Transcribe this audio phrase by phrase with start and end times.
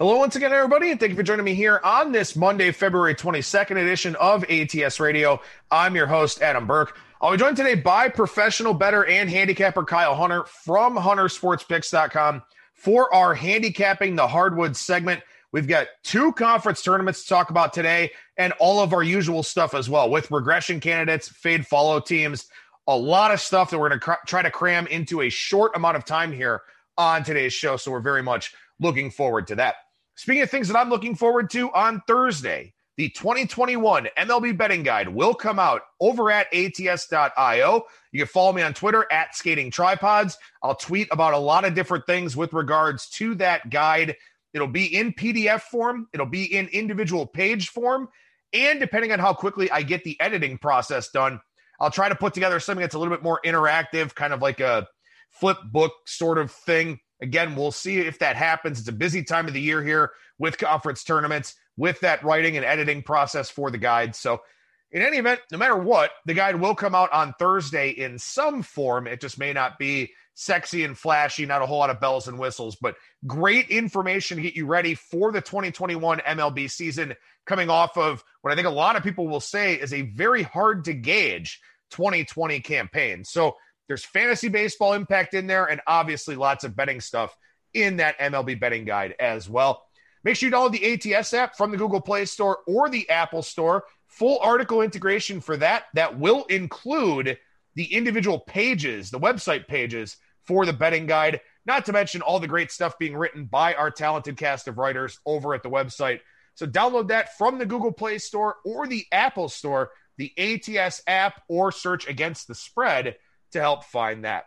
[0.00, 3.16] Hello, once again, everybody, and thank you for joining me here on this Monday, February
[3.16, 5.40] 22nd edition of ATS Radio.
[5.72, 6.96] I'm your host, Adam Burke.
[7.20, 13.34] I'll be joined today by professional bettor and handicapper Kyle Hunter from huntersportspicks.com for our
[13.34, 15.20] handicapping the hardwood segment.
[15.50, 19.74] We've got two conference tournaments to talk about today and all of our usual stuff
[19.74, 22.46] as well with regression candidates, fade follow teams,
[22.86, 25.74] a lot of stuff that we're going to cr- try to cram into a short
[25.74, 26.62] amount of time here
[26.96, 27.76] on today's show.
[27.76, 29.74] So we're very much looking forward to that.
[30.18, 35.08] Speaking of things that I'm looking forward to on Thursday, the 2021 MLB betting guide
[35.08, 37.84] will come out over at ats.io.
[38.10, 40.36] You can follow me on Twitter at skating tripods.
[40.60, 44.16] I'll tweet about a lot of different things with regards to that guide.
[44.52, 48.08] It'll be in PDF form, it'll be in individual page form,
[48.52, 51.40] and depending on how quickly I get the editing process done,
[51.78, 54.58] I'll try to put together something that's a little bit more interactive, kind of like
[54.58, 54.88] a
[55.30, 58.78] flip book sort of thing Again, we'll see if that happens.
[58.78, 62.64] It's a busy time of the year here with conference tournaments, with that writing and
[62.64, 64.14] editing process for the guide.
[64.14, 64.42] So,
[64.90, 68.62] in any event, no matter what, the guide will come out on Thursday in some
[68.62, 69.06] form.
[69.06, 72.38] It just may not be sexy and flashy, not a whole lot of bells and
[72.38, 77.98] whistles, but great information to get you ready for the 2021 MLB season coming off
[77.98, 80.94] of what I think a lot of people will say is a very hard to
[80.94, 81.60] gauge
[81.90, 83.24] 2020 campaign.
[83.24, 83.56] So,
[83.88, 87.36] there's fantasy baseball impact in there, and obviously lots of betting stuff
[87.74, 89.82] in that MLB betting guide as well.
[90.24, 93.42] Make sure you download the ATS app from the Google Play Store or the Apple
[93.42, 93.84] Store.
[94.08, 95.84] Full article integration for that.
[95.94, 97.38] That will include
[97.74, 102.48] the individual pages, the website pages for the betting guide, not to mention all the
[102.48, 106.20] great stuff being written by our talented cast of writers over at the website.
[106.54, 111.42] So download that from the Google Play Store or the Apple Store, the ATS app,
[111.48, 113.16] or search against the spread
[113.52, 114.46] to help find that.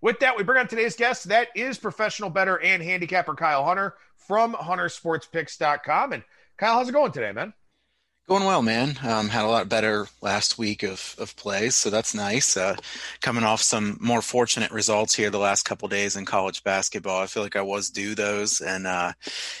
[0.00, 1.28] With that, we bring on today's guest.
[1.28, 6.12] That is professional bettor and handicapper Kyle Hunter from huntersportspicks.com.
[6.12, 6.22] And
[6.58, 7.54] Kyle, how's it going today, man?
[8.26, 8.98] Going well, man.
[9.02, 12.56] Um, had a lot better last week of, of plays, so that's nice.
[12.56, 12.74] Uh,
[13.20, 17.20] coming off some more fortunate results here the last couple days in college basketball.
[17.20, 19.12] I feel like I was due those, and uh,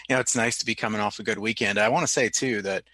[0.08, 1.78] you know it's nice to be coming off a good weekend.
[1.78, 2.84] I want to say too that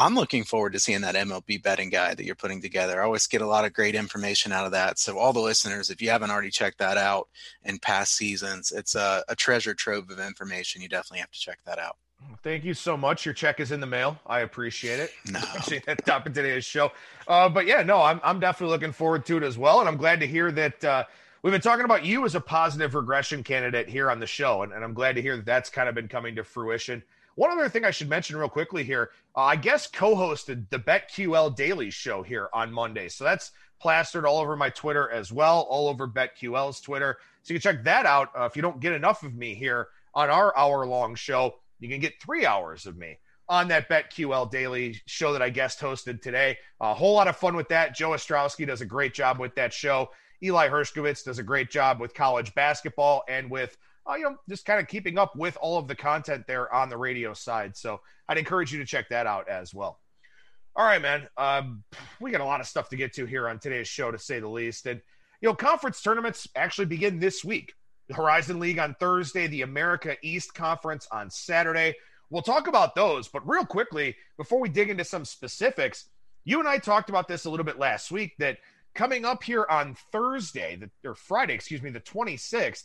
[0.00, 3.00] I'm looking forward to seeing that MLB betting guide that you're putting together.
[3.00, 4.98] I always get a lot of great information out of that.
[4.98, 7.28] So, all the listeners, if you haven't already checked that out
[7.64, 10.80] in past seasons, it's a, a treasure trove of information.
[10.80, 11.98] You definitely have to check that out.
[12.42, 13.26] Thank you so much.
[13.26, 14.18] Your check is in the mail.
[14.26, 15.10] I appreciate it.
[15.30, 15.38] No.
[15.54, 16.92] Especially at the top of today's show.
[17.28, 19.80] Uh, but yeah, no, I'm, I'm definitely looking forward to it as well.
[19.80, 21.04] And I'm glad to hear that uh,
[21.42, 24.62] we've been talking about you as a positive regression candidate here on the show.
[24.62, 27.02] And, and I'm glad to hear that that's kind of been coming to fruition.
[27.40, 31.56] One other thing I should mention real quickly here, uh, I guess co-hosted the BetQL
[31.56, 35.88] Daily Show here on Monday, so that's plastered all over my Twitter as well, all
[35.88, 37.16] over BetQL's Twitter.
[37.42, 39.88] So you can check that out uh, if you don't get enough of me here
[40.12, 41.54] on our hour-long show.
[41.78, 43.16] You can get three hours of me
[43.48, 46.58] on that BetQL Daily show that I guest hosted today.
[46.82, 47.96] A whole lot of fun with that.
[47.96, 50.10] Joe Ostrowski does a great job with that show.
[50.42, 53.78] Eli Hershkovitz does a great job with college basketball and with
[54.10, 56.88] uh, you know, just kind of keeping up with all of the content there on
[56.88, 57.76] the radio side.
[57.76, 59.98] So I'd encourage you to check that out as well.
[60.76, 61.28] All right, man.
[61.36, 61.82] Um,
[62.20, 64.40] we got a lot of stuff to get to here on today's show, to say
[64.40, 64.86] the least.
[64.86, 65.00] And,
[65.40, 67.74] you know, conference tournaments actually begin this week.
[68.08, 71.94] The Horizon League on Thursday, the America East Conference on Saturday.
[72.30, 73.28] We'll talk about those.
[73.28, 76.06] But real quickly, before we dig into some specifics,
[76.44, 78.58] you and I talked about this a little bit last week that
[78.94, 82.84] coming up here on Thursday, the, or Friday, excuse me, the 26th,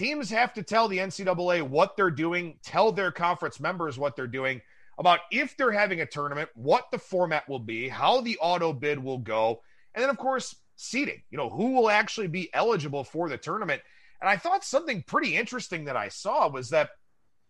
[0.00, 4.26] teams have to tell the NCAA what they're doing, tell their conference members what they're
[4.26, 4.62] doing
[4.98, 8.98] about if they're having a tournament, what the format will be, how the auto bid
[8.98, 9.60] will go,
[9.94, 11.22] and then, of course, seating.
[11.30, 13.82] You know, who will actually be eligible for the tournament.
[14.22, 16.90] And I thought something pretty interesting that I saw was that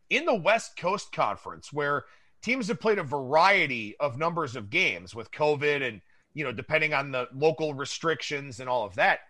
[0.09, 2.05] in the West Coast Conference, where
[2.43, 6.01] teams have played a variety of numbers of games with COVID and,
[6.35, 9.21] you know, depending on the local restrictions and all of that,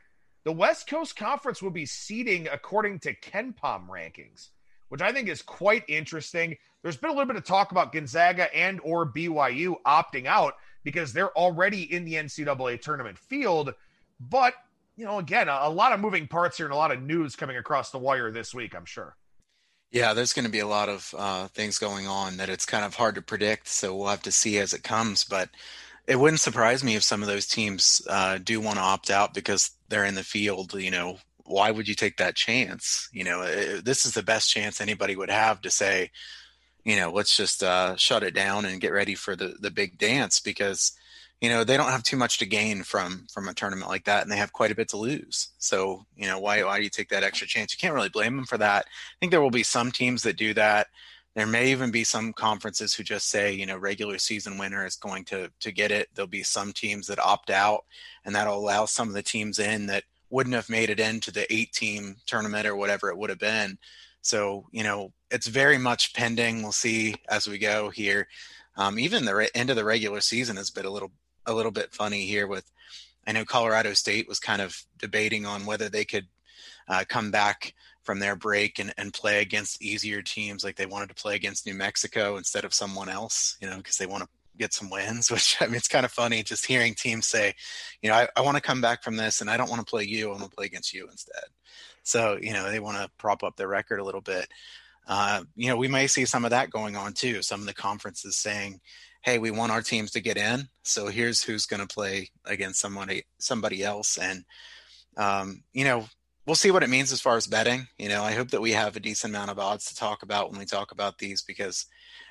[0.45, 4.49] the West Coast Conference will be seeding according to KenPom rankings,
[4.89, 6.57] which I think is quite interesting.
[6.83, 11.13] There's been a little bit of talk about Gonzaga and or BYU opting out because
[11.13, 13.75] they're already in the NCAA tournament field.
[14.19, 14.55] But,
[14.97, 17.37] you know, again, a, a lot of moving parts here and a lot of news
[17.37, 19.17] coming across the wire this week, I'm sure.
[19.91, 22.85] Yeah, there's going to be a lot of uh, things going on that it's kind
[22.85, 23.69] of hard to predict.
[23.69, 25.25] So we'll have to see as it comes.
[25.25, 25.51] But
[26.11, 29.33] it wouldn't surprise me if some of those teams uh, do want to opt out
[29.33, 30.75] because they're in the field.
[30.75, 33.09] You know, why would you take that chance?
[33.13, 36.11] You know, it, this is the best chance anybody would have to say,
[36.83, 39.99] you know, let's just uh, shut it down and get ready for the the big
[39.99, 40.99] dance because
[41.41, 44.25] you know they don't have too much to gain from from a tournament like that
[44.25, 46.91] and they have quite a bit to lose so you know why why do you
[46.91, 49.51] take that extra chance you can't really blame them for that i think there will
[49.51, 50.89] be some teams that do that
[51.35, 54.97] There may even be some conferences who just say, you know, regular season winner is
[54.97, 56.09] going to to get it.
[56.15, 57.85] There'll be some teams that opt out,
[58.25, 61.53] and that'll allow some of the teams in that wouldn't have made it into the
[61.53, 63.79] eight team tournament or whatever it would have been.
[64.23, 66.63] So, you know, it's very much pending.
[66.63, 68.29] We'll see as we go here.
[68.77, 71.13] Um, even the re- end of the regular season has been a little
[71.47, 72.47] a little bit funny here.
[72.47, 72.71] With
[73.27, 76.27] I know Colorado State was kind of debating on whether they could
[76.89, 77.75] uh, come back
[78.11, 81.67] from their break and, and play against easier teams, like they wanted to play against
[81.67, 84.29] New Mexico instead of someone else, you know, because they want to
[84.59, 85.31] get some wins.
[85.31, 87.55] Which I mean, it's kind of funny just hearing teams say,
[88.03, 89.91] you know, I, I want to come back from this, and I don't want to
[89.91, 90.29] play you.
[90.29, 91.45] I want to play against you instead.
[92.03, 94.49] So you know, they want to prop up their record a little bit
[95.11, 97.43] uh, you know, we may see some of that going on too.
[97.43, 98.81] Some of the conferences saying,
[99.23, 102.81] "Hey, we want our teams to get in, so here's who's going to play against
[102.81, 104.45] somebody somebody else." And
[105.17, 106.07] um, you know,
[106.47, 107.87] we'll see what it means as far as betting.
[107.99, 110.51] You know, I hope that we have a decent amount of odds to talk about
[110.51, 111.87] when we talk about these because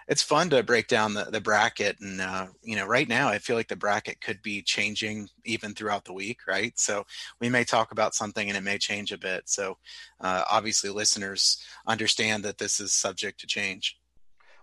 [0.09, 3.38] it's fun to break down the, the bracket and uh, you know right now i
[3.38, 7.06] feel like the bracket could be changing even throughout the week right so
[7.39, 9.77] we may talk about something and it may change a bit so
[10.21, 13.97] uh, obviously listeners understand that this is subject to change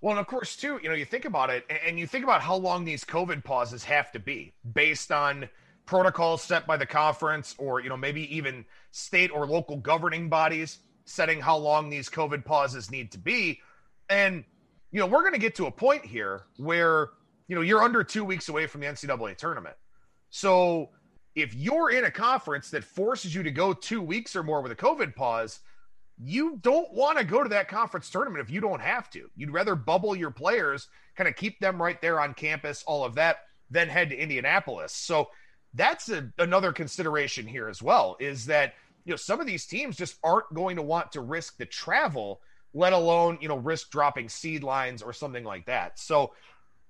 [0.02, 2.42] well, and of course, too, you know, you think about it and you think about
[2.42, 5.48] how long these COVID pauses have to be based on
[5.86, 10.78] protocols set by the conference or, you know, maybe even state or local governing bodies
[11.04, 13.60] setting how long these COVID pauses need to be.
[14.10, 14.44] And
[14.92, 17.10] you know, we're going to get to a point here where,
[17.48, 19.76] you know, you're under two weeks away from the NCAA tournament.
[20.30, 20.90] So
[21.34, 24.72] if you're in a conference that forces you to go two weeks or more with
[24.72, 25.60] a COVID pause,
[26.18, 29.28] you don't want to go to that conference tournament if you don't have to.
[29.36, 33.16] You'd rather bubble your players, kind of keep them right there on campus, all of
[33.16, 33.40] that,
[33.70, 34.94] then head to Indianapolis.
[34.94, 35.28] So
[35.76, 38.74] that's a, another consideration here as well is that,
[39.04, 42.40] you know, some of these teams just aren't going to want to risk the travel
[42.76, 45.98] let alone, you know, risk dropping seed lines or something like that.
[45.98, 46.32] So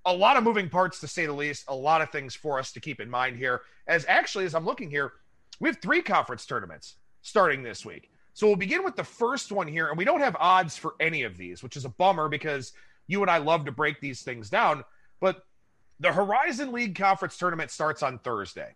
[0.05, 2.73] a lot of moving parts to say the least, a lot of things for us
[2.73, 3.61] to keep in mind here.
[3.87, 5.13] As actually, as I'm looking here,
[5.61, 8.11] we have three conference tournaments starting this week.
[8.33, 11.23] So we'll begin with the first one here, and we don't have odds for any
[11.23, 12.73] of these, which is a bummer because
[13.07, 14.83] you and I love to break these things down.
[15.21, 15.45] But
[16.01, 18.75] the Horizon League conference tournament starts on Thursday.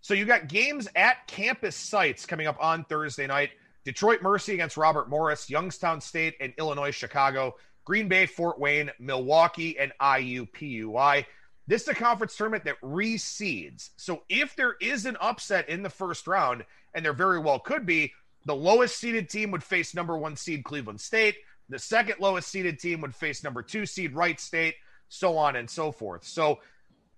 [0.00, 3.50] So you got games at campus sites coming up on Thursday night.
[3.84, 9.78] Detroit Mercy against Robert Morris, Youngstown State and Illinois Chicago, Green Bay, Fort Wayne, Milwaukee,
[9.78, 11.24] and IUPUI.
[11.66, 13.90] This is a conference tournament that reseeds.
[13.96, 16.64] So if there is an upset in the first round,
[16.94, 18.12] and there very well could be,
[18.46, 21.36] the lowest seeded team would face number one seed Cleveland State.
[21.68, 24.74] The second lowest seeded team would face number two seed Wright State,
[25.08, 26.24] so on and so forth.
[26.24, 26.58] So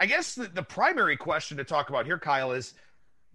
[0.02, 2.75] I guess the, the primary question to talk about here, Kyle, is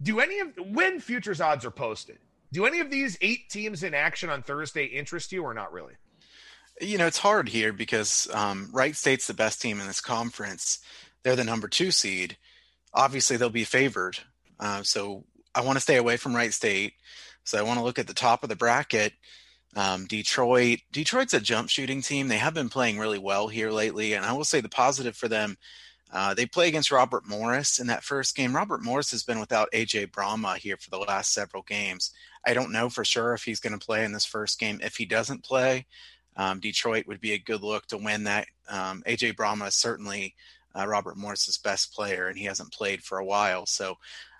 [0.02, 2.18] do any of when futures odds are posted?
[2.52, 5.94] Do any of these eight teams in action on Thursday interest you or not really?
[6.78, 10.80] You know, it's hard here because um, Wright State's the best team in this conference.
[11.22, 12.36] They're the number two seed.
[12.92, 14.18] Obviously, they'll be favored.
[14.60, 15.24] Uh, so
[15.54, 16.92] I want to stay away from Wright State.
[17.44, 19.14] So I want to look at the top of the bracket.
[19.74, 20.80] Um, Detroit.
[20.92, 22.28] Detroit's a jump shooting team.
[22.28, 24.12] They have been playing really well here lately.
[24.12, 25.56] And I will say the positive for them
[26.10, 28.56] uh, they play against Robert Morris in that first game.
[28.56, 32.12] Robert Morris has been without AJ Bramah here for the last several games.
[32.46, 34.80] I don't know for sure if he's going to play in this first game.
[34.82, 35.86] If he doesn't play,
[36.36, 38.46] um, Detroit would be a good look to win that.
[38.68, 40.34] Um, AJ Bramah is certainly
[40.74, 43.96] uh, Robert Morris's best player, and he hasn't played for a while, so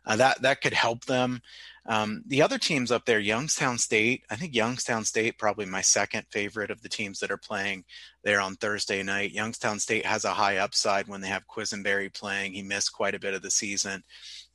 [0.06, 1.40] uh, that that could help them.
[1.88, 4.22] Um, the other teams up there, Youngstown State.
[4.30, 7.84] I think Youngstown State probably my second favorite of the teams that are playing
[8.22, 9.32] there on Thursday night.
[9.32, 12.52] Youngstown State has a high upside when they have Quisenberry playing.
[12.52, 14.04] He missed quite a bit of the season.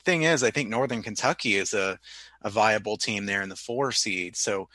[0.05, 1.97] Thing is, I think Northern Kentucky is a,
[2.43, 4.35] a viable team there in the four seed.
[4.35, 4.69] So,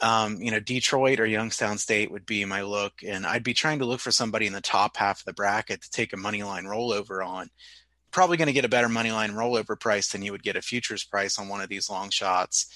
[0.00, 3.80] um, you know, Detroit or Youngstown State would be my look, and I'd be trying
[3.80, 6.42] to look for somebody in the top half of the bracket to take a money
[6.42, 7.50] line rollover on
[8.10, 10.62] probably going to get a better money line rollover price than you would get a
[10.62, 12.66] futures price on one of these long shots.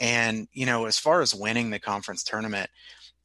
[0.00, 2.70] And, you know, as far as winning the conference tournament,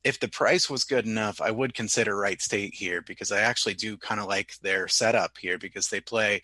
[0.03, 3.75] if the price was good enough, I would consider Wright State here because I actually
[3.75, 6.41] do kind of like their setup here because they play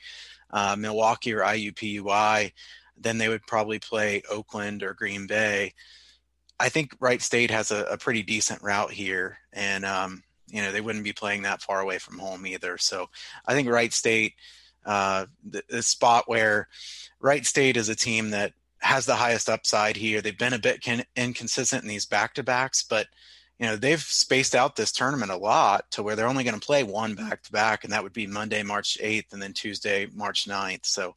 [0.52, 2.54] uh, Milwaukee or IUPUI.
[2.98, 5.74] Then they would probably play Oakland or Green Bay.
[6.60, 9.40] I think Wright State has a, a pretty decent route here.
[9.52, 12.78] And, um, you know, they wouldn't be playing that far away from home either.
[12.78, 13.10] So
[13.46, 14.34] I think Wright State–
[14.86, 16.68] uh, the, spot where
[17.20, 20.22] Wright State is a team that has the highest upside here.
[20.22, 23.08] They've been a bit can, inconsistent in these back to backs, but
[23.60, 26.66] you know they've spaced out this tournament a lot to where they're only going to
[26.66, 30.08] play one back to back, and that would be Monday, March 8th, and then Tuesday,
[30.14, 30.86] March 9th.
[30.86, 31.14] So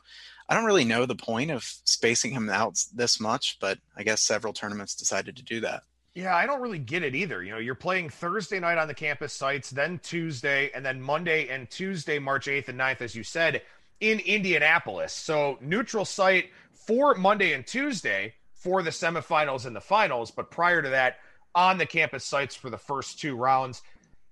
[0.49, 4.23] I don't really know the point of spacing him out this much, but I guess
[4.23, 5.85] several tournaments decided to do that.
[6.15, 7.43] Yeah, I don't really get it either.
[7.43, 11.49] You know, you're playing Thursday night on the campus sites, then Tuesday, and then Monday
[11.49, 13.63] and Tuesday, March 8th and 9th, as you said,
[14.01, 15.15] in Indianapolis.
[15.15, 20.83] So neutral site for Monday and Tuesday for the semifinals and the finals, but prior
[20.83, 21.17] to that,
[21.55, 23.83] on the campus sites for the first two rounds.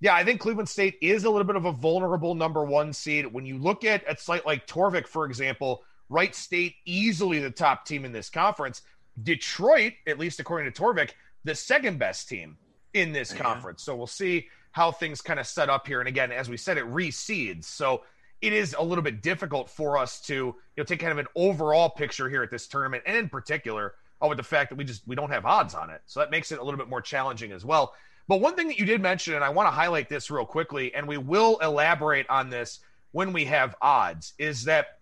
[0.01, 3.27] Yeah, I think Cleveland State is a little bit of a vulnerable number one seed.
[3.27, 7.85] When you look at a site like Torvik, for example, Wright State easily the top
[7.85, 8.83] team in this conference.
[9.23, 11.11] Detroit, at least according to Torvik,
[11.45, 12.57] the second best team
[12.95, 13.43] in this yeah.
[13.43, 13.83] conference.
[13.83, 16.01] So we'll see how things kind of set up here.
[16.01, 17.65] And again, as we said, it reseeds.
[17.65, 18.03] So
[18.41, 21.27] it is a little bit difficult for us to you know take kind of an
[21.35, 24.85] overall picture here at this tournament, and in particular, oh, with the fact that we
[24.85, 26.03] just we don't have odds on it.
[26.07, 27.95] So that makes it a little bit more challenging as well.
[28.29, 30.95] But one thing that you did mention, and I want to highlight this real quickly,
[30.95, 32.79] and we will elaborate on this
[33.13, 35.01] when we have odds, is that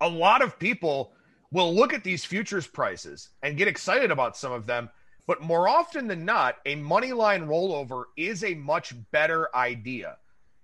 [0.00, 1.12] a lot of people
[1.50, 4.90] will look at these futures prices and get excited about some of them
[5.26, 10.16] but more often than not, a money line rollover is a much better idea.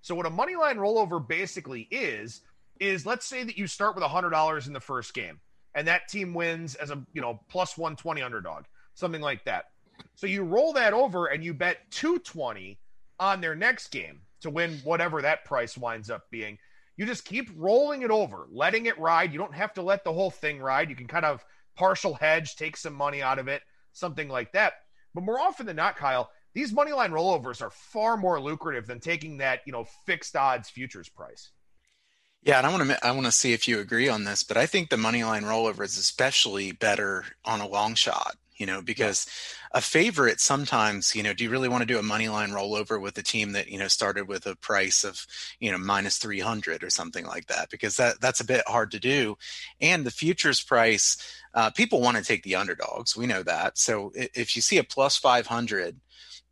[0.03, 2.43] So what a money line rollover basically is
[2.79, 5.41] is let's say that you start with $100 in the first game
[5.75, 9.67] and that team wins as a, you know, plus 120 underdog, something like that.
[10.15, 12.79] So you roll that over and you bet 220
[13.19, 16.59] on their next game to win whatever that price winds up being.
[16.97, 19.33] You just keep rolling it over, letting it ride.
[19.33, 20.89] You don't have to let the whole thing ride.
[20.89, 21.45] You can kind of
[21.77, 23.63] partial hedge, take some money out of it
[23.97, 24.75] something like that.
[25.15, 29.01] But more often than not, Kyle, these money line rollovers are far more lucrative than
[29.01, 31.51] taking that, you know, fixed odds futures price.
[32.43, 34.57] Yeah, and I want to I want to see if you agree on this, but
[34.57, 38.81] I think the money line rollover is especially better on a long shot you know,
[38.81, 39.79] because yeah.
[39.79, 43.01] a favorite sometimes, you know, do you really want to do a money line rollover
[43.01, 45.27] with a team that, you know, started with a price of,
[45.61, 47.71] you know, minus 300 or something like that?
[47.71, 49.37] Because that that's a bit hard to do.
[49.81, 51.17] And the futures price,
[51.57, 53.17] uh, people want to take the underdogs.
[53.17, 53.79] We know that.
[53.79, 55.97] So if you see a plus 500,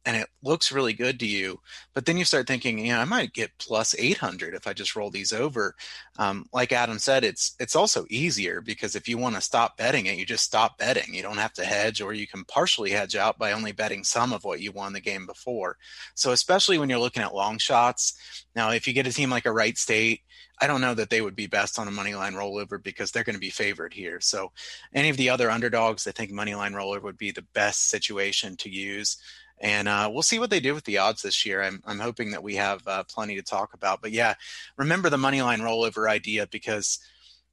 [0.07, 1.59] and it looks really good to you
[1.95, 4.97] but then you start thinking you know i might get plus 800 if i just
[4.97, 5.75] roll these over.
[6.19, 10.07] Um, like adam said it's it's also easier because if you want to stop betting
[10.07, 11.15] it you just stop betting.
[11.15, 14.33] You don't have to hedge or you can partially hedge out by only betting some
[14.33, 15.77] of what you won the game before.
[16.15, 18.45] So especially when you're looking at long shots.
[18.55, 20.21] Now if you get a team like a Wright State
[20.61, 23.25] I don't know that they would be best on a money line rollover because they're
[23.25, 24.21] going to be favored here.
[24.21, 24.53] So,
[24.95, 28.57] any of the other underdogs, I think money line rollover would be the best situation
[28.59, 29.17] to use
[29.61, 31.63] and uh, we'll see what they do with the odds this year.
[31.63, 34.03] I'm, I'm hoping that we have uh, plenty to talk about.
[34.03, 34.35] But yeah,
[34.77, 36.99] remember the money line rollover idea because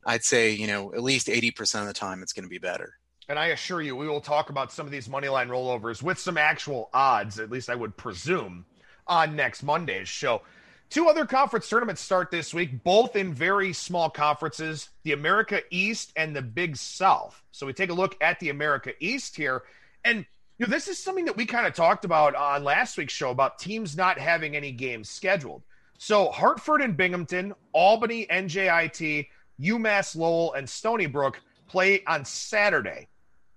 [0.06, 2.96] I'd say you know at least 80% of the time it's going to be better.
[3.30, 6.20] And I assure you, we will talk about some of these money line rollovers with
[6.20, 7.40] some actual odds.
[7.40, 8.66] At least I would presume
[9.08, 10.42] on next Monday's show.
[10.90, 16.12] Two other conference tournaments start this week, both in very small conferences the America East
[16.18, 17.42] and the Big South.
[17.52, 19.64] So we take a look at the America East here.
[20.04, 20.26] And
[20.62, 23.60] know, this is something that we kind of talked about on last week's show about
[23.60, 25.64] teams not having any games scheduled.
[25.98, 29.28] So Hartford and Binghamton, Albany, NJIT,
[29.60, 33.08] UMass Lowell, and Stony Brook play on Saturday.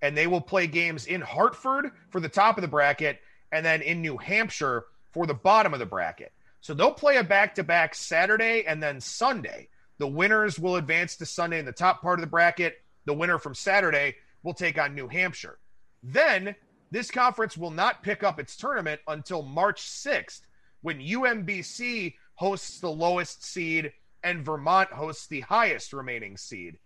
[0.03, 3.21] And they will play games in Hartford for the top of the bracket
[3.53, 6.33] and then in New Hampshire for the bottom of the bracket.
[6.61, 9.69] So they'll play a back to back Saturday and then Sunday.
[9.99, 12.83] The winners will advance to Sunday in the top part of the bracket.
[13.05, 15.59] The winner from Saturday will take on New Hampshire.
[16.03, 16.55] Then
[16.95, 20.43] this conference will not pick up its tournament until March 6th
[20.83, 26.79] when UMBC hosts the lowest seed and Vermont hosts the highest remaining seed.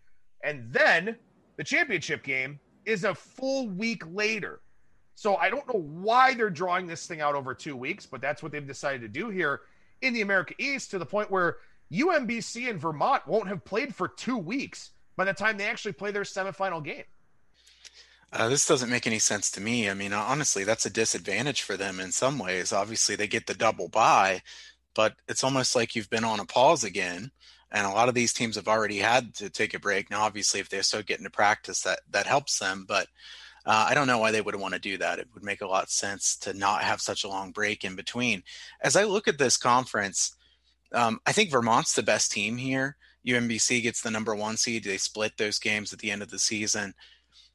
[0.42, 1.16] And then
[1.58, 4.60] the championship game is a full week later.
[5.14, 8.42] So I don't know why they're drawing this thing out over two weeks, but that's
[8.42, 9.60] what they've decided to do here
[10.00, 11.58] in the America East to the point where
[11.92, 16.12] UMBC and Vermont won't have played for two weeks by the time they actually play
[16.12, 17.04] their semifinal game.
[18.32, 19.88] Uh, this doesn't make any sense to me.
[19.88, 22.72] I mean, honestly, that's a disadvantage for them in some ways.
[22.72, 24.42] Obviously, they get the double bye,
[24.94, 27.30] but it's almost like you've been on a pause again.
[27.70, 30.10] And a lot of these teams have already had to take a break.
[30.10, 32.84] Now, obviously, if they're still getting to practice, that that helps them.
[32.86, 33.08] But
[33.66, 35.18] uh, I don't know why they would want to do that.
[35.18, 37.96] It would make a lot of sense to not have such a long break in
[37.96, 38.42] between.
[38.80, 40.36] As I look at this conference,
[40.92, 42.96] um, I think Vermont's the best team here.
[43.26, 44.84] UMBC gets the number one seed.
[44.84, 46.94] They split those games at the end of the season.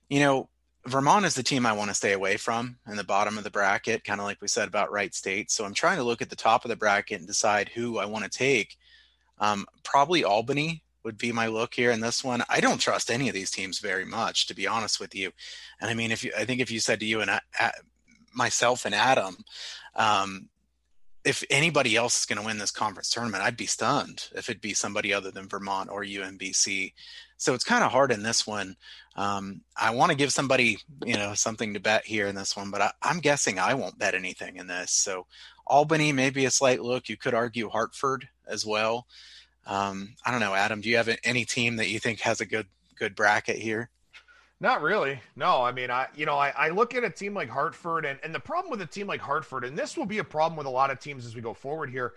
[0.07, 0.49] You know,
[0.85, 3.49] Vermont is the team I want to stay away from in the bottom of the
[3.49, 5.49] bracket, kind of like we said about Wright State.
[5.49, 8.05] So I'm trying to look at the top of the bracket and decide who I
[8.05, 8.77] want to take.
[9.39, 12.43] Um, probably Albany would be my look here in this one.
[12.49, 15.31] I don't trust any of these teams very much, to be honest with you.
[15.79, 17.69] And I mean, if you, I think if you said to you and uh,
[18.33, 19.37] myself and Adam,
[19.95, 20.49] um,
[21.23, 24.61] if anybody else is going to win this conference tournament, I'd be stunned if it'd
[24.61, 26.93] be somebody other than Vermont or UMBC.
[27.43, 28.77] So it's kind of hard in this one.
[29.17, 32.71] Um, I want to give somebody, you know, something to bet here in this one,
[32.71, 34.91] but I, I'm guessing I won't bet anything in this.
[34.91, 35.25] So
[35.67, 37.09] Albany, maybe a slight look.
[37.09, 39.07] You could argue Hartford as well.
[39.67, 40.79] Um, I don't know, Adam.
[40.79, 43.89] Do you have any team that you think has a good good bracket here?
[44.61, 45.19] Not really.
[45.35, 48.19] No, I mean, I you know, I, I look at a team like Hartford, and,
[48.23, 50.67] and the problem with a team like Hartford, and this will be a problem with
[50.67, 52.13] a lot of teams as we go forward here,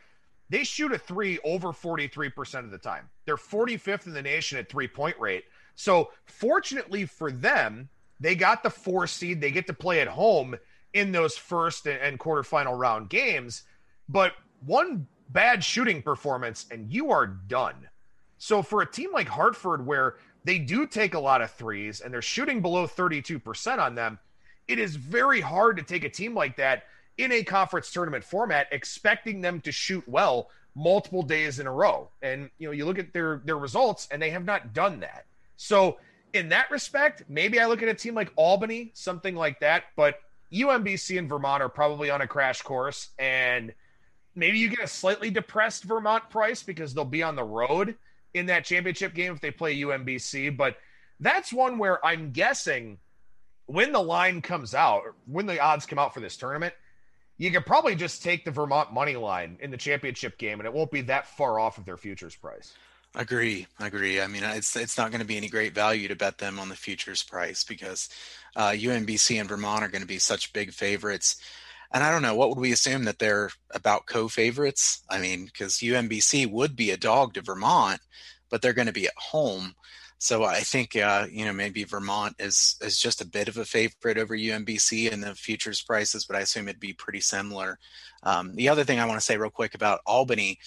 [0.48, 3.08] they shoot a three over 43% of the time.
[3.24, 5.44] They're 45th in the nation at three point rate.
[5.74, 7.88] So, fortunately for them,
[8.20, 9.40] they got the four seed.
[9.40, 10.56] They get to play at home
[10.94, 13.64] in those first and, quarterfinal round games.
[14.08, 14.32] But
[14.64, 17.88] one bad shooting performance, and you are done.
[18.38, 22.14] So, for a team like Hartford, where they do take a lot of threes and
[22.14, 24.16] they're shooting below 32% on them.
[24.68, 26.84] It is very hard to take a team like that
[27.18, 32.08] in a conference tournament format, expecting them to shoot well multiple days in a row.
[32.22, 35.26] And you know, you look at their their results, and they have not done that.
[35.56, 35.98] So,
[36.32, 39.84] in that respect, maybe I look at a team like Albany, something like that.
[39.96, 40.20] But
[40.52, 43.72] UMBC and Vermont are probably on a crash course, and
[44.34, 47.96] maybe you get a slightly depressed Vermont price because they'll be on the road
[48.34, 50.56] in that championship game if they play UMBC.
[50.56, 50.76] But
[51.20, 52.98] that's one where I'm guessing
[53.64, 56.74] when the line comes out, when the odds come out for this tournament,
[57.38, 60.72] you could probably just take the Vermont money line in the championship game, and it
[60.72, 62.72] won't be that far off of their futures price.
[63.14, 64.20] Agree, agree.
[64.20, 66.68] I mean, it's it's not going to be any great value to bet them on
[66.68, 68.10] the futures price because
[68.56, 71.36] uh, UMBC and Vermont are going to be such big favorites.
[71.92, 75.02] And I don't know what would we assume that they're about co-favorites.
[75.08, 78.00] I mean, because UMBC would be a dog to Vermont,
[78.50, 79.74] but they're going to be at home.
[80.18, 83.64] So I think uh, you know maybe Vermont is is just a bit of a
[83.64, 87.78] favorite over UMBC in the futures prices, but I assume it'd be pretty similar.
[88.22, 90.58] Um, the other thing I want to say real quick about Albany.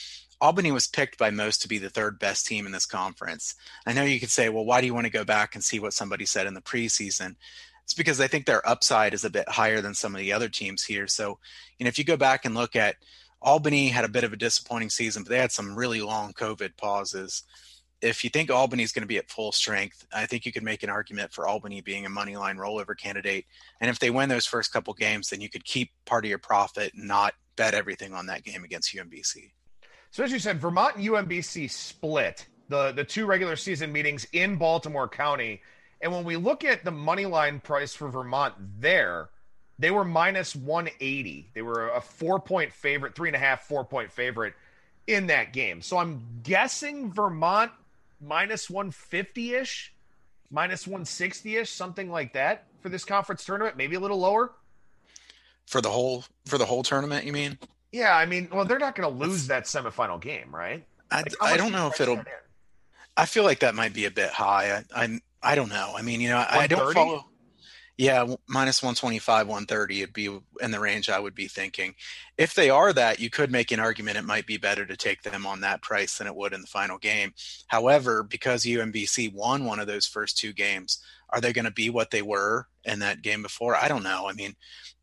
[0.41, 3.55] Albany was picked by most to be the third best team in this conference.
[3.85, 5.81] I know you could say, well, why do you want to go back and see
[5.81, 7.35] what somebody said in the preseason?
[7.83, 10.47] It's because I think their upside is a bit higher than some of the other
[10.47, 11.07] teams here.
[11.07, 11.39] So,
[11.77, 12.95] you know, if you go back and look at
[13.41, 16.77] Albany had a bit of a disappointing season, but they had some really long COVID
[16.77, 17.43] pauses
[18.01, 20.83] if you think Albany's going to be at full strength, I think you could make
[20.83, 23.45] an argument for Albany being a money line rollover candidate.
[23.81, 26.39] And if they win those first couple games, then you could keep part of your
[26.39, 29.51] profit and not bet everything on that game against UMBC.
[30.11, 34.55] So as you said, Vermont and UMBC split the the two regular season meetings in
[34.55, 35.61] Baltimore County.
[36.01, 39.29] And when we look at the money line price for Vermont there,
[39.77, 41.49] they were minus 180.
[41.53, 44.53] They were a four point favorite, three and a half, four point favorite
[45.07, 45.81] in that game.
[45.81, 47.71] So I'm guessing Vermont
[48.21, 49.93] minus 150 ish,
[50.51, 54.53] minus 160 ish, something like that for this conference tournament, maybe a little lower.
[55.65, 57.57] For the whole for the whole tournament, you mean?
[57.91, 60.85] Yeah, I mean, well, they're not going to lose that semifinal game, right?
[61.11, 62.21] I, like, I don't know if it'll.
[63.17, 64.83] I feel like that might be a bit high.
[64.93, 65.93] I I, I don't know.
[65.95, 67.25] I mean, you know, I, I don't follow.
[67.99, 70.29] Yeah, minus 125, 130 it'd be
[70.61, 71.95] in the range I would be thinking.
[72.37, 75.21] If they are that, you could make an argument it might be better to take
[75.21, 77.33] them on that price than it would in the final game.
[77.67, 81.89] However, because UMBC won one of those first two games, are they going to be
[81.89, 83.75] what they were in that game before?
[83.75, 84.29] I don't know.
[84.29, 84.55] I mean,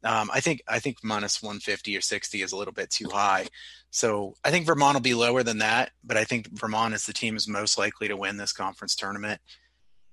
[0.02, 3.46] um, I think I think minus 150 or 60 is a little bit too high.
[3.90, 7.12] So I think Vermont will be lower than that, but I think Vermont is the
[7.12, 9.38] team is most likely to win this conference tournament.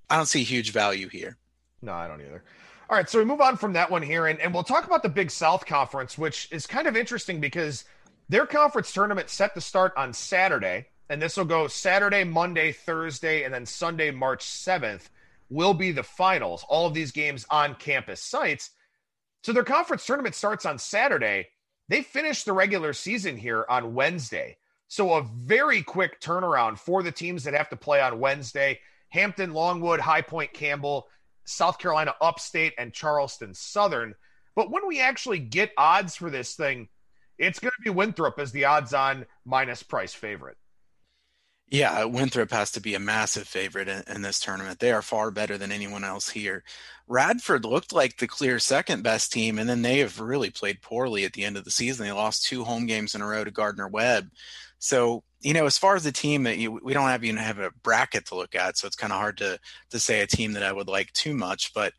[0.09, 1.37] I don't see huge value here.
[1.81, 2.43] No, I don't either.
[2.89, 5.03] All right, so we move on from that one here, and, and we'll talk about
[5.03, 7.85] the Big South Conference, which is kind of interesting because
[8.27, 13.43] their conference tournament set to start on Saturday, and this will go Saturday, Monday, Thursday,
[13.43, 15.09] and then Sunday, March 7th
[15.49, 16.65] will be the finals.
[16.67, 18.71] All of these games on campus sites.
[19.43, 21.47] So their conference tournament starts on Saturday.
[21.87, 24.57] They finish the regular season here on Wednesday.
[24.89, 28.79] So a very quick turnaround for the teams that have to play on Wednesday.
[29.09, 31.07] Hampton, Longwood, High Point, Campbell,
[31.45, 34.15] South Carolina Upstate, and Charleston Southern.
[34.55, 36.89] But when we actually get odds for this thing,
[37.37, 40.57] it's going to be Winthrop as the odds on minus price favorite.
[41.69, 44.79] Yeah, Winthrop has to be a massive favorite in, in, this tournament.
[44.79, 46.63] They are far better than anyone else here.
[47.07, 51.25] Radford looked like the clear second best team, and then they have really played poorly
[51.25, 52.05] at the end of the season.
[52.05, 54.29] They lost two home games in a row to Gardner Webb.
[54.77, 57.59] So you know, as far as the team that you, we don't have even have
[57.59, 59.59] a bracket to look at, so it's kind of hard to
[59.91, 61.73] to say a team that I would like too much.
[61.73, 61.93] But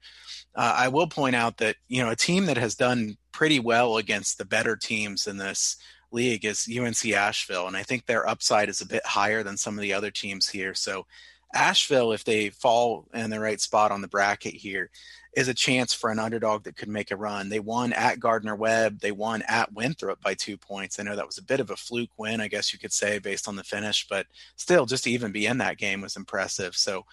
[0.54, 3.98] uh, I will point out that you know a team that has done pretty well
[3.98, 5.76] against the better teams in this
[6.10, 9.76] league is UNC Asheville, and I think their upside is a bit higher than some
[9.76, 10.72] of the other teams here.
[10.72, 11.06] So
[11.54, 14.90] Asheville, if they fall in the right spot on the bracket here,
[15.36, 17.48] is a chance for an underdog that could make a run.
[17.48, 19.00] They won at Gardner Webb.
[19.00, 20.98] They won at Winthrop by two points.
[20.98, 23.18] I know that was a bit of a fluke win, I guess you could say,
[23.18, 26.76] based on the finish, but still, just to even be in that game was impressive.
[26.76, 27.04] So,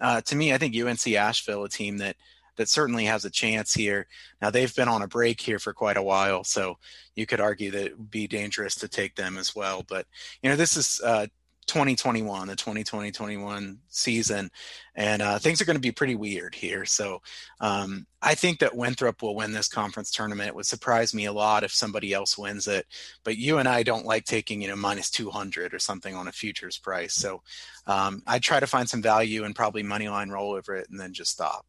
[0.00, 2.16] uh, to me, I think UNC Asheville, a team that
[2.56, 4.06] that certainly has a chance here.
[4.40, 6.78] Now they've been on a break here for quite a while, so
[7.14, 9.84] you could argue that it would be dangerous to take them as well.
[9.88, 10.06] But
[10.42, 11.26] you know, this is uh,
[11.66, 14.50] 2021, the 2020-21 season,
[14.94, 16.84] and uh, things are going to be pretty weird here.
[16.84, 17.22] So
[17.60, 20.48] um, I think that Winthrop will win this conference tournament.
[20.48, 22.86] It would surprise me a lot if somebody else wins it,
[23.24, 26.32] but you and I don't like taking you know minus 200 or something on a
[26.32, 27.14] futures price.
[27.14, 27.42] So
[27.86, 30.98] um, I try to find some value and probably money line roll over it and
[30.98, 31.66] then just stop.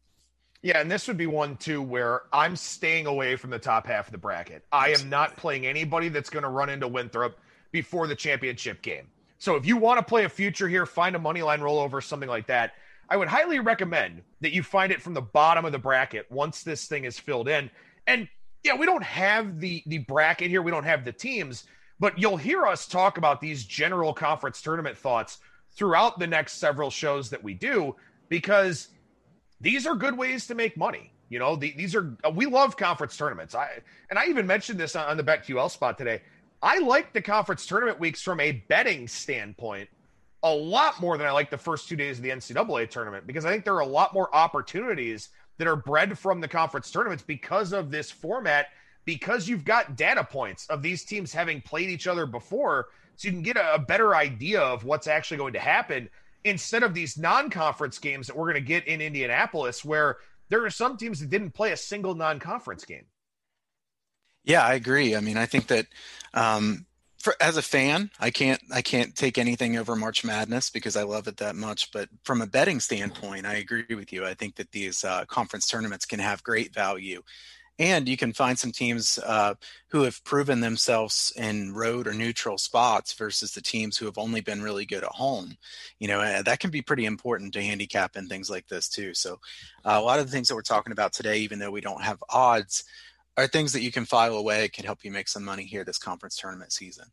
[0.62, 4.08] Yeah, and this would be one too where I'm staying away from the top half
[4.08, 4.64] of the bracket.
[4.72, 7.38] I am not playing anybody that's going to run into Winthrop
[7.70, 9.08] before the championship game.
[9.38, 12.28] So if you want to play a future here, find a money line rollover, something
[12.28, 12.72] like that.
[13.08, 16.62] I would highly recommend that you find it from the bottom of the bracket once
[16.62, 17.70] this thing is filled in.
[18.06, 18.28] And
[18.64, 21.64] yeah, we don't have the the bracket here, we don't have the teams,
[22.00, 25.38] but you'll hear us talk about these general conference tournament thoughts
[25.70, 27.94] throughout the next several shows that we do
[28.28, 28.88] because
[29.60, 31.12] these are good ways to make money.
[31.28, 33.54] You know, the, these are we love conference tournaments.
[33.54, 36.22] I and I even mentioned this on, on the BetQL spot today.
[36.62, 39.88] I like the conference tournament weeks from a betting standpoint
[40.42, 43.44] a lot more than I like the first two days of the NCAA tournament because
[43.44, 47.24] I think there are a lot more opportunities that are bred from the conference tournaments
[47.26, 48.66] because of this format,
[49.04, 52.86] because you've got data points of these teams having played each other before.
[53.16, 56.10] So you can get a, better idea of what's actually going to happen
[56.44, 60.64] instead of these non conference games that we're going to get in Indianapolis, where there
[60.64, 63.06] are some teams that didn't play a single non conference game.
[64.46, 65.16] Yeah, I agree.
[65.16, 65.86] I mean, I think that
[66.34, 66.86] um,
[67.18, 71.02] for, as a fan, I can't I can't take anything over March Madness because I
[71.04, 71.92] love it that much.
[71.92, 74.24] But from a betting standpoint, I agree with you.
[74.26, 77.22] I think that these uh, conference tournaments can have great value,
[77.78, 79.54] and you can find some teams uh,
[79.88, 84.42] who have proven themselves in road or neutral spots versus the teams who have only
[84.42, 85.56] been really good at home.
[86.00, 89.14] You know, that can be pretty important to handicap and things like this too.
[89.14, 89.40] So,
[89.84, 92.02] uh, a lot of the things that we're talking about today, even though we don't
[92.02, 92.84] have odds
[93.36, 95.98] are things that you can file away can help you make some money here this
[95.98, 97.06] conference tournament season.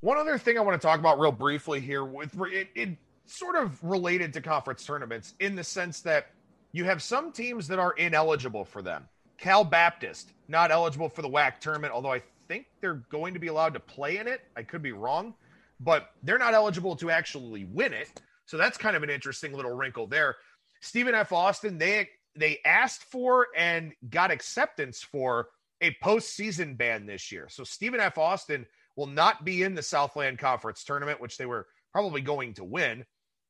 [0.00, 2.90] One other thing I want to talk about real briefly here with it, it
[3.26, 6.28] sort of related to conference tournaments in the sense that
[6.72, 9.08] you have some teams that are ineligible for them.
[9.38, 13.48] Cal Baptist not eligible for the WAC tournament, although I think they're going to be
[13.48, 14.42] allowed to play in it.
[14.56, 15.34] I could be wrong,
[15.80, 18.20] but they're not eligible to actually win it.
[18.46, 20.36] So that's kind of an interesting little wrinkle there.
[20.80, 21.32] Stephen F.
[21.32, 25.48] Austin, they they asked for and got acceptance for
[25.80, 27.48] a postseason ban this year.
[27.50, 28.18] So Stephen F.
[28.18, 32.64] Austin will not be in the Southland Conference tournament, which they were probably going to
[32.64, 33.04] win.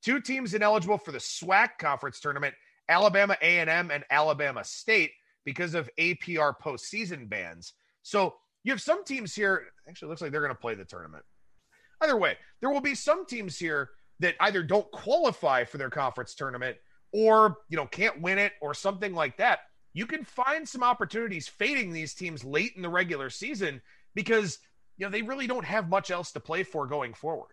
[0.05, 2.55] Two teams ineligible for the SWAC Conference tournament:
[2.89, 5.13] Alabama A&M and Alabama State,
[5.45, 7.73] because of APR postseason bans.
[8.03, 8.35] So
[8.65, 9.67] you have some teams here.
[9.89, 11.25] Actually, looks like they're going to play the tournament.
[12.03, 16.35] Either way, there will be some teams here that either don't qualify for their conference
[16.35, 16.77] tournament
[17.13, 19.61] or you know can't win it or something like that
[19.97, 23.81] you can find some opportunities fading these teams late in the regular season
[24.15, 24.59] because
[24.99, 27.53] you know they really don't have much else to play for going forward.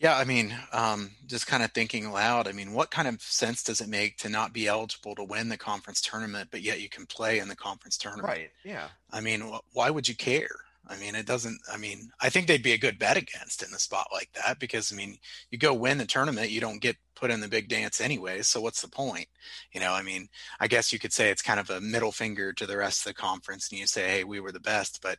[0.00, 2.48] Yeah, I mean, um, just kind of thinking aloud.
[2.48, 5.50] I mean, what kind of sense does it make to not be eligible to win
[5.50, 8.26] the conference tournament, but yet you can play in the conference tournament?
[8.26, 8.50] Right.
[8.64, 8.88] Yeah.
[9.12, 10.48] I mean, why would you care?
[10.86, 11.60] I mean, it doesn't.
[11.72, 14.58] I mean, I think they'd be a good bet against in a spot like that
[14.58, 15.18] because I mean,
[15.50, 18.42] you go win the tournament, you don't get put in the big dance anyway.
[18.42, 19.28] So what's the point?
[19.72, 22.52] You know, I mean, I guess you could say it's kind of a middle finger
[22.54, 25.18] to the rest of the conference, and you say, hey, we were the best, but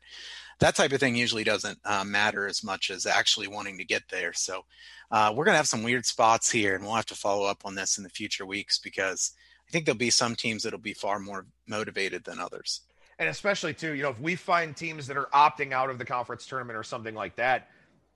[0.59, 4.03] that type of thing usually doesn't uh, matter as much as actually wanting to get
[4.09, 4.33] there.
[4.33, 4.65] So
[5.11, 7.75] uh, we're gonna have some weird spots here, and we'll have to follow up on
[7.75, 9.33] this in the future weeks because
[9.67, 12.81] I think there'll be some teams that'll be far more motivated than others
[13.21, 16.05] and especially too, you know, if we find teams that are opting out of the
[16.05, 17.69] conference tournament or something like that,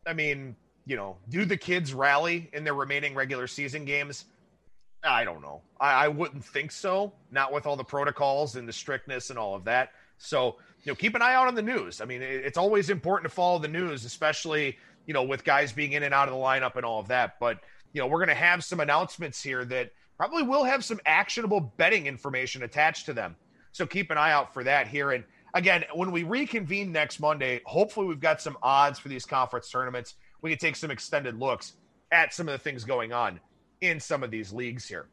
[0.07, 0.55] I mean,
[0.87, 4.25] you know, do the kids rally in their remaining regular season games?
[5.03, 5.61] I don't know.
[5.79, 7.13] I, I wouldn't think so.
[7.29, 9.91] Not with all the protocols and the strictness and all of that.
[10.17, 12.01] So, you know, keep an eye out on the news.
[12.01, 15.71] I mean, it, it's always important to follow the news, especially, you know, with guys
[15.71, 17.35] being in and out of the lineup and all of that.
[17.39, 17.59] But,
[17.93, 21.59] you know, we're going to have some announcements here that probably will have some actionable
[21.77, 23.35] betting information attached to them.
[23.75, 25.11] So keep an eye out for that here.
[25.11, 29.69] And again, when we reconvene next Monday, hopefully we've got some odds for these conference
[29.69, 30.15] tournaments.
[30.41, 31.73] We can take some extended looks
[32.09, 33.41] at some of the things going on
[33.81, 35.09] in some of these leagues here.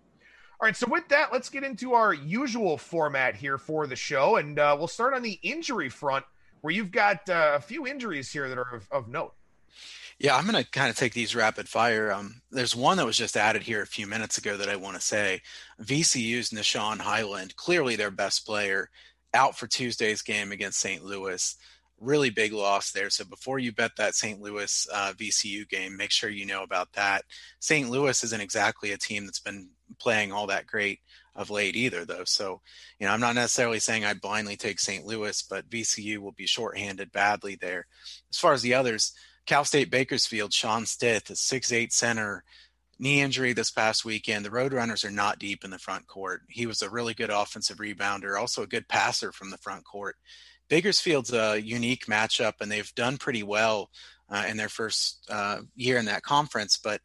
[0.61, 4.37] All right, so with that, let's get into our usual format here for the show.
[4.37, 6.25] And uh, we'll start on the injury front,
[6.61, 9.35] where you've got uh, a few injuries here that are of, of note.
[10.19, 12.13] Yeah, I'm going to kind of take these rapid fire.
[12.13, 14.95] Um, there's one that was just added here a few minutes ago that I want
[14.97, 15.41] to say.
[15.83, 18.89] VCU's Nah'Shon Hyland, clearly their best player,
[19.35, 21.05] out for Tuesday's game against St.
[21.05, 21.57] Louis.
[21.99, 23.11] Really big loss there.
[23.11, 24.41] So before you bet that St.
[24.41, 27.25] Louis uh, VCU game, make sure you know about that.
[27.61, 27.89] St.
[27.91, 31.01] Louis isn't exactly a team that's been playing all that great
[31.35, 32.25] of late either, though.
[32.25, 32.61] So,
[32.99, 35.05] you know, I'm not necessarily saying I'd blindly take St.
[35.05, 37.87] Louis, but VCU will be shorthanded badly there.
[38.31, 39.13] As far as the others,
[39.47, 42.45] Cal State Bakersfield, Sean Stith, a six-eight center,
[42.99, 44.45] knee injury this past weekend.
[44.45, 46.43] The Roadrunners are not deep in the front court.
[46.49, 50.17] He was a really good offensive rebounder, also a good passer from the front court.
[50.69, 53.91] Bakersfield's a unique matchup, and they've done pretty well
[54.31, 56.79] uh, in their first uh, year in that conference.
[56.79, 57.01] But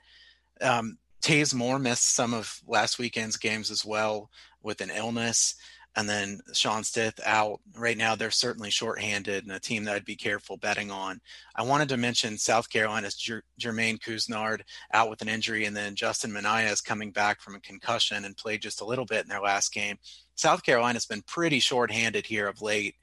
[0.61, 4.29] um, Taze Moore missed some of last weekend's games as well
[4.61, 5.55] with an illness
[5.97, 7.59] and then Sean Stith out.
[7.75, 11.19] Right now, they're certainly shorthanded and a team that I'd be careful betting on.
[11.55, 14.61] I wanted to mention South Carolina's Jer- Jermaine Couisnard
[14.93, 18.37] out with an injury, and then Justin Minaya is coming back from a concussion and
[18.37, 19.97] played just a little bit in their last game.
[20.35, 22.93] South Carolina's been pretty shorthanded here of late,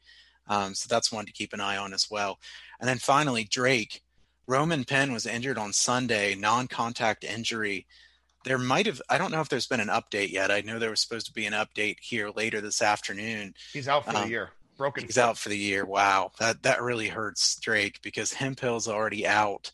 [0.47, 2.39] um, so that's one to keep an eye on as well.
[2.79, 4.03] And then finally, Drake.
[4.47, 7.87] Roman Penn was injured on Sunday, non contact injury
[8.45, 10.51] there might have i don't know if there's been an update yet.
[10.51, 13.55] I know there was supposed to be an update here later this afternoon.
[13.73, 14.51] He's out for um, the year.
[14.77, 15.85] Broken he's out for the year.
[15.85, 16.33] Wow.
[16.39, 19.73] That that really hurts drake because hemphill's already out.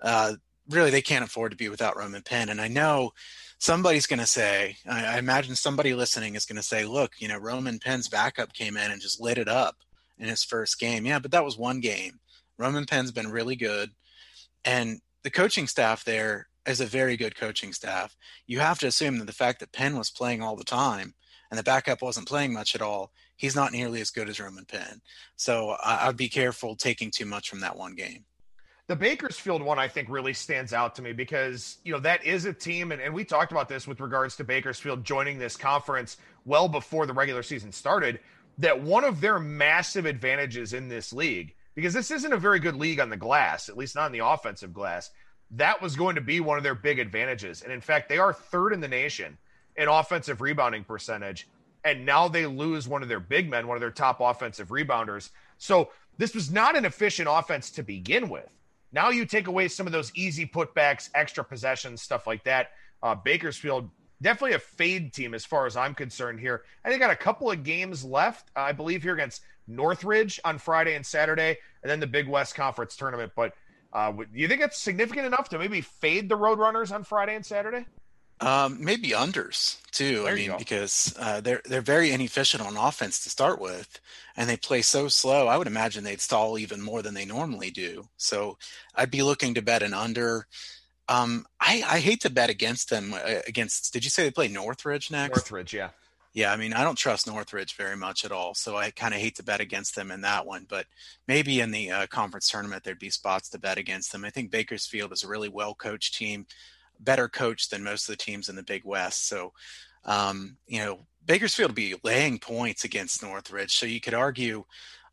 [0.00, 0.34] Uh,
[0.68, 2.48] really they can't afford to be without roman penn.
[2.48, 3.12] And i know
[3.58, 7.28] somebody's going to say I, I imagine somebody listening is going to say look you
[7.28, 9.76] know roman penn's backup came in and just lit it up
[10.18, 11.06] in his first game.
[11.06, 12.20] Yeah but that was one game.
[12.58, 13.90] Roman penn's been really good.
[14.64, 18.16] And the coaching staff there is a very good coaching staff.
[18.46, 21.14] You have to assume that the fact that Penn was playing all the time
[21.50, 24.64] and the backup wasn't playing much at all, he's not nearly as good as Roman
[24.64, 25.00] Penn.
[25.36, 28.24] So I, would be careful taking too much from that one game.
[28.86, 32.44] The Bakersfield one, I think, really stands out to me because, you know, that is
[32.44, 36.16] a team, and, and we talked about this with regards to Bakersfield joining this conference
[36.44, 38.18] well before the regular season started,
[38.58, 42.74] that one of their massive advantages in this league, because this isn't a very good
[42.74, 45.10] league on the glass, at least not on the offensive glass,
[45.52, 47.62] that was going to be one of their big advantages.
[47.62, 49.36] And in fact, they are third in the nation
[49.76, 51.48] in offensive rebounding percentage.
[51.84, 55.30] And now they lose one of their big men, one of their top offensive rebounders.
[55.58, 58.48] So this was not an efficient offense to begin with.
[58.92, 62.72] Now you take away some of those easy putbacks, extra possessions, stuff like that.
[63.02, 63.88] Uh, Bakersfield,
[64.20, 66.64] definitely a fade team as far as I'm concerned here.
[66.84, 70.94] And they got a couple of games left, I believe, here against Northridge on Friday
[70.94, 73.32] and Saturday, and then the Big West Conference tournament.
[73.34, 73.54] But
[73.92, 77.44] uh, do you think it's significant enough to maybe fade the Roadrunners on Friday and
[77.44, 77.86] Saturday?
[78.40, 80.22] Um, maybe unders too.
[80.22, 84.00] There I mean, because uh, they're they're very inefficient on offense to start with,
[84.34, 85.46] and they play so slow.
[85.46, 88.08] I would imagine they'd stall even more than they normally do.
[88.16, 88.56] So
[88.94, 90.46] I'd be looking to bet an under.
[91.08, 93.12] Um, I, I hate to bet against them.
[93.12, 95.36] Uh, against did you say they play Northridge next?
[95.36, 95.90] Northridge, yeah.
[96.32, 99.20] Yeah, I mean, I don't trust Northridge very much at all, so I kind of
[99.20, 100.64] hate to bet against them in that one.
[100.68, 100.86] But
[101.26, 104.24] maybe in the uh, conference tournament, there'd be spots to bet against them.
[104.24, 106.46] I think Bakersfield is a really well coached team,
[107.00, 109.26] better coached than most of the teams in the Big West.
[109.26, 109.52] So,
[110.04, 113.76] um, you know, Bakersfield will be laying points against Northridge.
[113.76, 114.64] So you could argue,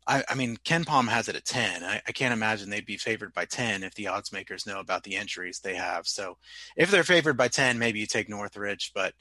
[0.06, 1.82] I, I mean, KenPom has it at 10.
[1.82, 5.02] I, I, can't imagine they'd be favored by 10 if the odds makers know about
[5.02, 6.06] the injuries they have.
[6.06, 6.38] So
[6.76, 9.12] if they're favored by 10, maybe you take Northridge, but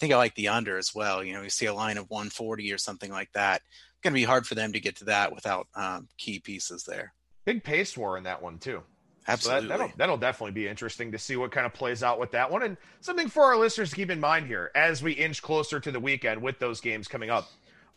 [0.00, 1.22] think I like the under as well.
[1.22, 3.62] You know, you see a line of 140 or something like that.
[3.66, 6.84] It's going to be hard for them to get to that without um, key pieces
[6.84, 7.12] there.
[7.44, 8.82] Big pace war in that one too.
[9.28, 9.62] Absolutely.
[9.62, 12.32] So that, that'll, that'll definitely be interesting to see what kind of plays out with
[12.32, 12.62] that one.
[12.62, 15.92] And something for our listeners to keep in mind here as we inch closer to
[15.92, 17.48] the weekend with those games coming up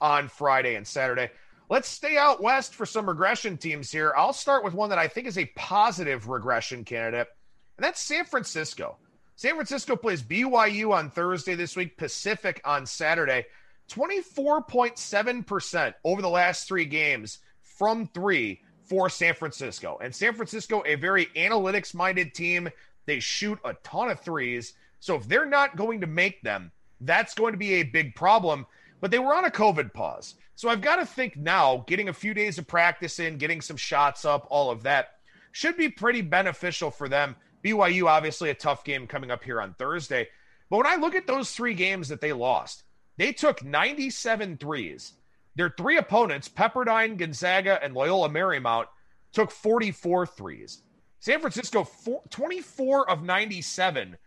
[0.02, 1.32] on Friday and Saturday.
[1.70, 4.14] Let's stay out west for some regression teams here.
[4.16, 7.30] I'll start with one that I think is a positive regression candidate,
[7.78, 8.98] and that's San Francisco.
[9.44, 13.46] San Francisco plays BYU on Thursday this week, Pacific on Saturday.
[13.90, 20.00] 24.7% over the last three games from three for San Francisco.
[20.02, 22.70] And San Francisco, a very analytics minded team.
[23.06, 24.76] They shoot a ton of threes.
[25.02, 28.66] So if they're not going to make them, that's going to be a big problem.
[29.02, 30.36] But they were on a COVID pause.
[30.56, 33.76] So I've got to think now, getting a few days of practice in, getting some
[33.76, 35.16] shots up, all of that
[35.52, 39.74] should be pretty beneficial for them BYU, obviously, a tough game coming up here on
[39.74, 40.28] Thursday.
[40.70, 42.84] But when I look at those three games that they lost,
[43.18, 45.14] they took 97 threes.
[45.56, 48.88] Their three opponents, Pepperdine, Gonzaga, and Loyola Marymount,
[49.32, 50.82] took 44 threes.
[51.20, 54.18] San Francisco, four, 24 of 97.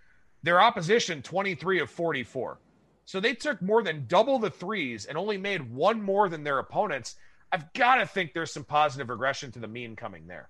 [0.42, 2.59] Their opposition, 23 of 44.
[3.05, 6.59] So they took more than double the threes and only made one more than their
[6.59, 7.16] opponents.
[7.53, 10.49] I've got to think there's some positive regression to the mean coming there.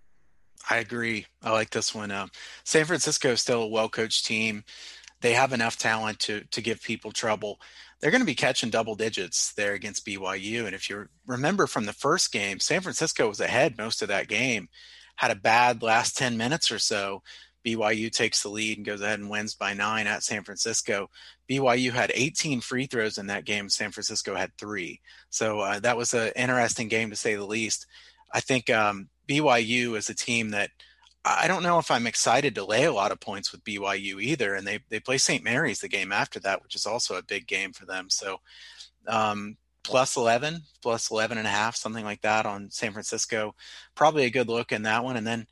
[0.70, 1.26] I agree.
[1.42, 2.10] I like this one.
[2.10, 2.26] Uh,
[2.64, 4.64] San Francisco is still a well coached team.
[5.20, 7.60] They have enough talent to to give people trouble.
[8.00, 10.66] They're going to be catching double digits there against BYU.
[10.66, 14.28] And if you remember from the first game, San Francisco was ahead most of that
[14.28, 14.68] game,
[15.16, 17.22] had a bad last 10 minutes or so.
[17.66, 21.10] BYU takes the lead and goes ahead and wins by nine at San Francisco.
[21.50, 23.68] BYU had 18 free throws in that game.
[23.68, 25.00] San Francisco had three.
[25.30, 27.86] So uh, that was an interesting game to say the least.
[28.32, 30.70] I think um, BYU is a team that
[31.24, 34.54] I don't know if I'm excited to lay a lot of points with BYU either.
[34.54, 35.42] And they, they play St.
[35.42, 38.08] Mary's the game after that, which is also a big game for them.
[38.10, 38.38] So
[39.08, 43.56] um, plus 11, plus 11 and a half, something like that on San Francisco.
[43.96, 45.16] Probably a good look in that one.
[45.16, 45.46] And then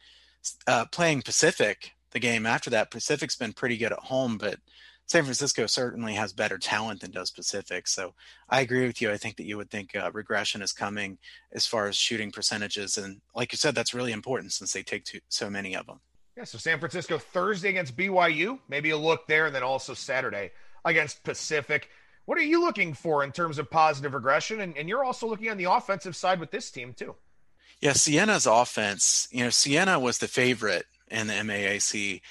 [0.69, 4.61] uh, playing Pacific, the game after that, Pacific's been pretty good at home, but
[5.07, 7.87] San Francisco certainly has better talent than does Pacific.
[7.87, 8.15] So
[8.49, 9.11] I agree with you.
[9.11, 11.19] I think that you would think uh, regression is coming
[11.53, 12.97] as far as shooting percentages.
[12.97, 16.01] And like you said, that's really important since they take two, so many of them.
[16.37, 16.45] Yeah.
[16.45, 20.51] So San Francisco Thursday against BYU, maybe a look there, and then also Saturday
[20.85, 21.91] against Pacific.
[22.25, 24.63] What are you looking for in terms of positive regression?
[24.63, 27.15] And, and you're also looking on the offensive side with this team, too.
[27.81, 27.93] Yeah.
[27.93, 32.23] Siena's offense, you know, Siena was the favorite in the MAAC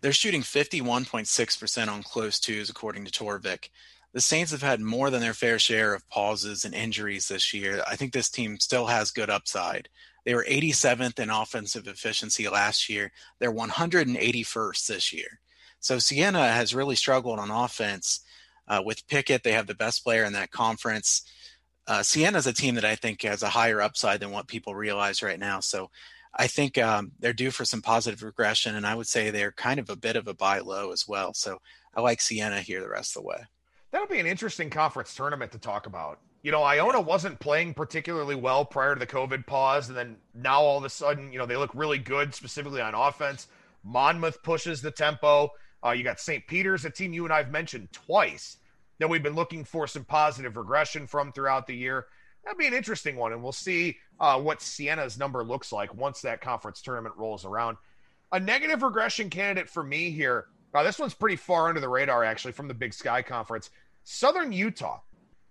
[0.00, 3.70] they're shooting 51.6% on close twos, according to Torvik.
[4.12, 7.82] The Saints have had more than their fair share of pauses and injuries this year.
[7.86, 9.88] I think this team still has good upside.
[10.24, 13.12] They were 87th in offensive efficiency last year.
[13.38, 15.40] They're 181st this year.
[15.80, 18.20] So Siena has really struggled on offense.
[18.66, 21.22] Uh, with Pickett, they have the best player in that conference.
[21.86, 24.74] Uh, Siena is a team that I think has a higher upside than what people
[24.74, 25.60] realize right now.
[25.60, 25.90] So
[26.38, 29.80] I think um, they're due for some positive regression, and I would say they're kind
[29.80, 31.34] of a bit of a buy low as well.
[31.34, 31.58] So
[31.94, 33.38] I like Siena here the rest of the way.
[33.90, 36.20] That'll be an interesting conference tournament to talk about.
[36.42, 40.60] You know, Iona wasn't playing particularly well prior to the COVID pause, and then now
[40.60, 43.48] all of a sudden, you know, they look really good, specifically on offense.
[43.82, 45.50] Monmouth pushes the tempo.
[45.84, 46.46] Uh, you got St.
[46.46, 48.58] Peter's, a team you and I've mentioned twice
[49.00, 52.06] that we've been looking for some positive regression from throughout the year
[52.48, 56.22] that'd be an interesting one, and we'll see uh, what Siena's number looks like once
[56.22, 57.76] that conference tournament rolls around.
[58.32, 60.46] A negative regression candidate for me here.
[60.72, 63.68] Uh, this one's pretty far under the radar, actually, from the Big Sky Conference.
[64.04, 65.00] Southern Utah.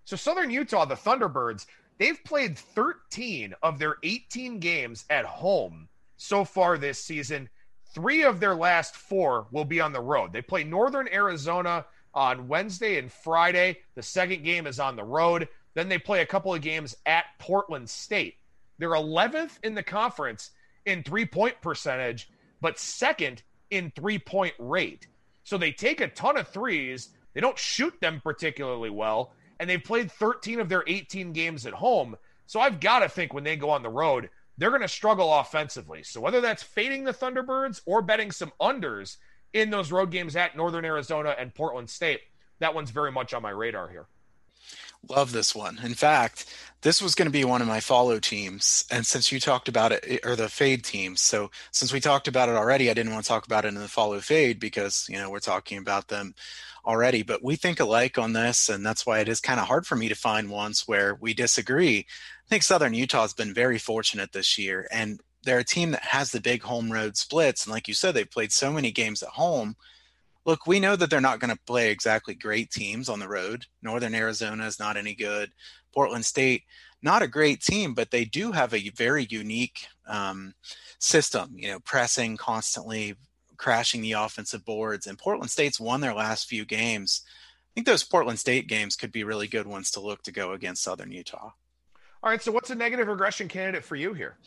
[0.06, 1.66] So, Southern Utah, the Thunderbirds,
[1.98, 7.48] they've played 13 of their 18 games at home so far this season.
[7.94, 10.32] Three of their last four will be on the road.
[10.32, 13.78] They play Northern Arizona on Wednesday and Friday.
[13.94, 15.48] The second game is on the road.
[15.78, 18.34] Then they play a couple of games at Portland State.
[18.78, 20.50] They're 11th in the conference
[20.86, 22.28] in three point percentage,
[22.60, 25.06] but second in three point rate.
[25.44, 27.10] So they take a ton of threes.
[27.32, 31.74] They don't shoot them particularly well, and they've played 13 of their 18 games at
[31.74, 32.16] home.
[32.46, 35.32] So I've got to think when they go on the road, they're going to struggle
[35.32, 36.02] offensively.
[36.02, 39.18] So whether that's fading the Thunderbirds or betting some unders
[39.52, 42.22] in those road games at Northern Arizona and Portland State,
[42.58, 44.08] that one's very much on my radar here.
[45.06, 45.78] Love this one.
[45.82, 46.46] In fact,
[46.82, 48.84] this was going to be one of my follow teams.
[48.90, 52.28] And since you talked about it, eh, or the fade teams, so since we talked
[52.28, 55.06] about it already, I didn't want to talk about it in the follow fade because,
[55.08, 56.34] you know, we're talking about them
[56.84, 57.22] already.
[57.22, 58.68] But we think alike on this.
[58.68, 61.32] And that's why it is kind of hard for me to find ones where we
[61.32, 61.98] disagree.
[62.00, 64.88] I think Southern Utah has been very fortunate this year.
[64.90, 67.64] And they're a team that has the big home road splits.
[67.64, 69.76] And like you said, they've played so many games at home
[70.48, 73.66] look, we know that they're not going to play exactly great teams on the road.
[73.82, 75.52] Northern Arizona is not any good.
[75.92, 76.62] Portland State,
[77.02, 80.54] not a great team, but they do have a very unique um,
[80.98, 83.14] system, you know, pressing constantly,
[83.58, 85.06] crashing the offensive boards.
[85.06, 87.20] And Portland State's won their last few games.
[87.26, 90.52] I think those Portland State games could be really good ones to look to go
[90.52, 91.50] against Southern Utah.
[92.22, 92.42] All right.
[92.42, 94.38] So, what's a negative regression candidate for you here?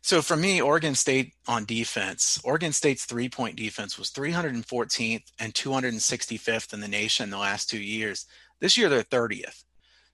[0.00, 5.54] So for me, Oregon State on defense, Oregon State's three point defense was 314th and
[5.54, 8.26] 265th in the nation the last two years.
[8.60, 9.64] This year, they're 30th.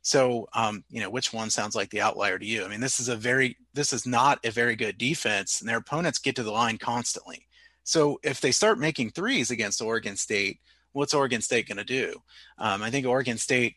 [0.03, 2.64] So, um, you know, which one sounds like the outlier to you?
[2.64, 5.79] I mean, this is a very, this is not a very good defense, and their
[5.79, 7.47] opponents get to the line constantly.
[7.85, 10.61] So, if they start making threes against Oregon State,
[10.92, 12.20] what's Oregon State going to do?
[12.59, 13.77] Um, I think Oregon State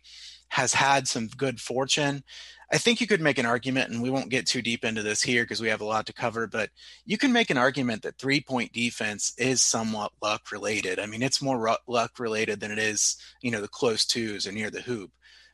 [0.49, 2.23] has had some good fortune.
[2.71, 5.21] I think you could make an argument, and we won't get too deep into this
[5.21, 6.69] here because we have a lot to cover, but
[7.05, 10.99] you can make an argument that three point defense is somewhat luck related.
[10.99, 14.51] I mean, it's more luck related than it is, you know, the close twos or
[14.51, 15.11] near the hoop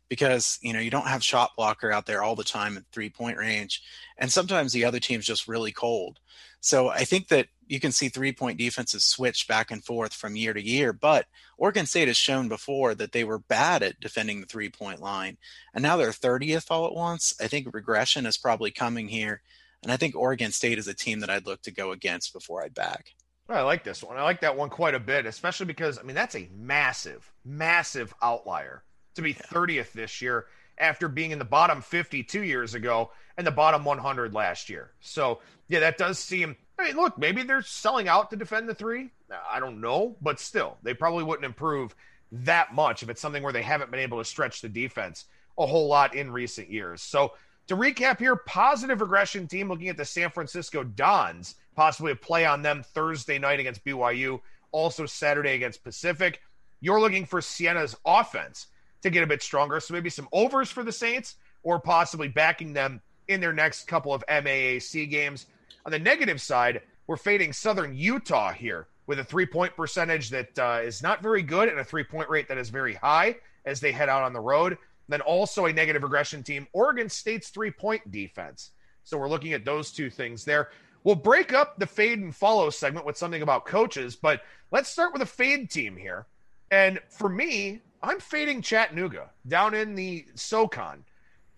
[0.10, 3.10] because, you know, you don't have shot blocker out there all the time at three
[3.10, 3.84] point range.
[4.18, 6.20] And sometimes the other team's just really cold.
[6.64, 10.38] So I think that you can see three point defenses switch back and forth from
[10.38, 10.94] year to year.
[10.94, 11.26] But
[11.58, 15.38] Oregon State has shown before that they were bad at defending the three point line.
[15.74, 17.34] And now they're 30th all at once.
[17.42, 19.42] I think regression is probably coming here.
[19.84, 22.64] And I think Oregon State is a team that I'd look to go against before
[22.64, 23.08] I'd back.
[23.50, 24.16] I like this one.
[24.16, 28.14] I like that one quite a bit, especially because I mean that's a massive, massive
[28.22, 28.86] outlier
[29.16, 30.46] to be 30th this year
[30.78, 34.92] after being in the bottom 50 two years ago and the bottom 100 last year.
[35.02, 36.56] So yeah, that does seem.
[36.78, 39.12] I mean, look, maybe they're selling out to defend the three.
[39.50, 41.96] I don't know, but still, they probably wouldn't improve
[42.32, 45.26] that much if it's something where they haven't been able to stretch the defense
[45.58, 47.02] a whole lot in recent years.
[47.02, 47.34] So
[47.68, 52.46] to recap here, positive regression team looking at the San Francisco Dons, possibly a play
[52.46, 56.42] on them Thursday night against BYU, also Saturday against Pacific.
[56.82, 58.68] You're looking for Siena's offense
[59.04, 59.80] to get a bit stronger.
[59.80, 64.14] So maybe some overs for the Saints or possibly backing them in their next couple
[64.14, 65.46] of MAAC games.
[65.86, 70.58] On the negative side, we're fading Southern Utah here with a three point percentage that
[70.58, 73.36] uh, is not very good and a three point rate that is very high
[73.66, 74.78] as they head out on the road.
[75.10, 78.72] Then also a negative regression team, Oregon State's three point defense.
[79.04, 80.70] So we're looking at those two things there.
[81.04, 84.42] We'll break up the fade and follow segment with something about coaches, but
[84.72, 86.26] let's start with a fade team here.
[86.72, 91.06] And for me, I'm fading Chattanooga down in the SoCon.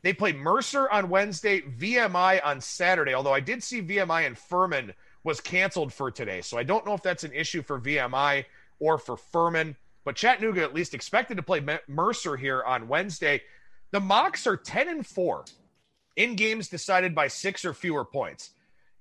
[0.03, 4.93] They play Mercer on Wednesday, VMI on Saturday, although I did see VMI and Furman
[5.23, 6.41] was canceled for today.
[6.41, 8.45] So I don't know if that's an issue for VMI
[8.79, 9.75] or for Furman.
[10.03, 13.41] But Chattanooga at least expected to play Mercer here on Wednesday.
[13.89, 15.45] The Mocs are 10 and 4
[16.15, 18.51] in games decided by six or fewer points.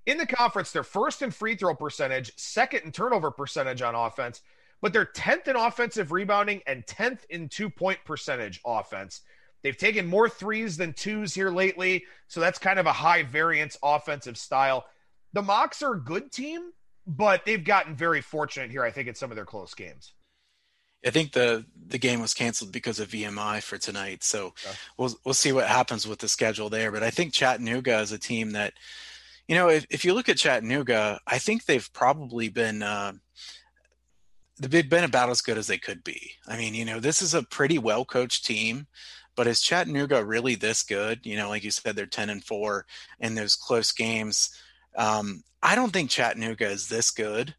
[0.07, 4.41] In the conference, they're first in free throw percentage, second in turnover percentage on offense,
[4.81, 9.21] but they're 10th in offensive rebounding and 10th in two point percentage offense.
[9.63, 13.77] They've taken more threes than twos here lately, so that's kind of a high variance
[13.81, 14.85] offensive style.
[15.33, 16.71] The Mocs are a good team,
[17.07, 20.13] but they've gotten very fortunate here, I think, in some of their close games.
[21.05, 24.75] I think the the game was canceled because of VMI for tonight, so okay.
[24.97, 26.91] we'll we'll see what happens with the schedule there.
[26.91, 28.73] But I think Chattanooga is a team that,
[29.47, 32.83] you know, if if you look at Chattanooga, I think they've probably been.
[32.83, 33.13] Uh,
[34.59, 36.31] they've been about as good as they could be.
[36.47, 38.87] I mean, you know, this is a pretty well coached team,
[39.35, 41.25] but is Chattanooga really this good?
[41.25, 42.85] You know, like you said, they're ten and four
[43.19, 44.49] in those close games.
[44.95, 47.55] Um, I don't think Chattanooga is this good.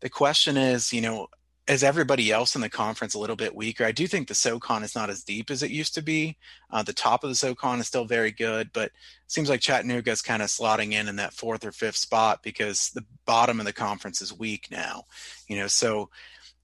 [0.00, 1.28] The question is, you know,
[1.66, 3.84] is everybody else in the conference a little bit weaker?
[3.84, 6.36] I do think the SoCon is not as deep as it used to be.
[6.70, 8.92] Uh, the top of the SoCon is still very good, but it
[9.26, 12.90] seems like Chattanooga is kind of slotting in in that fourth or fifth spot because
[12.90, 15.04] the bottom of the conference is weak now.
[15.48, 16.08] You know, so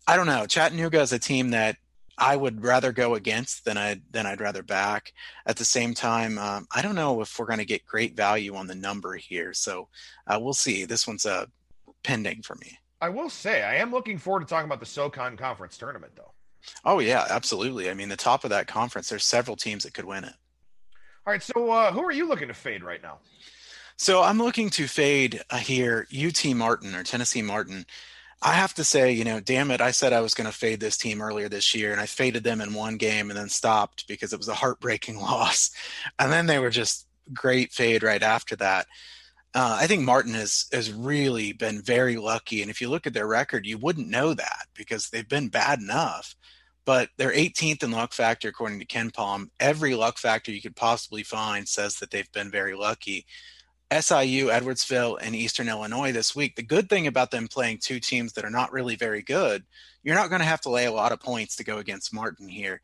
[0.07, 0.47] I don't know.
[0.47, 1.77] Chattanooga is a team that
[2.19, 5.13] I would rather go against than I than I'd rather back.
[5.47, 8.55] At the same time, um, I don't know if we're going to get great value
[8.55, 9.89] on the number here, so
[10.27, 10.85] uh, we'll see.
[10.85, 11.47] This one's uh,
[12.03, 12.79] pending for me.
[13.01, 16.33] I will say I am looking forward to talking about the SoCon Conference tournament, though.
[16.85, 17.91] Oh yeah, absolutely.
[17.91, 20.35] I mean, the top of that conference, there's several teams that could win it.
[21.27, 23.19] All right, so uh, who are you looking to fade right now?
[23.97, 27.87] So I'm looking to fade uh, here UT Martin or Tennessee Martin.
[28.45, 30.81] I have to say, you know, damn it, I said I was going to fade
[30.81, 34.09] this team earlier this year, and I faded them in one game and then stopped
[34.09, 35.71] because it was a heartbreaking loss.
[36.19, 38.87] And then they were just great fade right after that.
[39.55, 43.13] Uh, I think Martin has has really been very lucky, and if you look at
[43.13, 46.35] their record, you wouldn't know that because they've been bad enough.
[46.85, 49.51] But they're 18th in luck factor according to KenPom.
[49.61, 53.25] Every luck factor you could possibly find says that they've been very lucky.
[54.01, 56.57] SIU, Edwardsville, and Eastern Illinois this week.
[56.57, 59.65] The good thing about them playing two teams that are not really very good,
[60.03, 62.49] you're not going to have to lay a lot of points to go against Martin
[62.49, 62.81] here.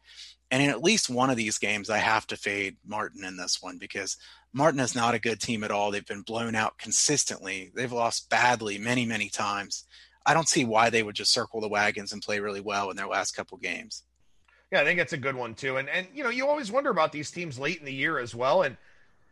[0.50, 3.62] And in at least one of these games, I have to fade Martin in this
[3.62, 4.18] one because
[4.52, 5.90] Martin is not a good team at all.
[5.90, 7.70] They've been blown out consistently.
[7.74, 9.84] They've lost badly many, many times.
[10.26, 12.96] I don't see why they would just circle the wagons and play really well in
[12.96, 14.02] their last couple games.
[14.70, 15.78] Yeah, I think that's a good one too.
[15.78, 18.34] And and you know, you always wonder about these teams late in the year as
[18.34, 18.62] well.
[18.62, 18.76] And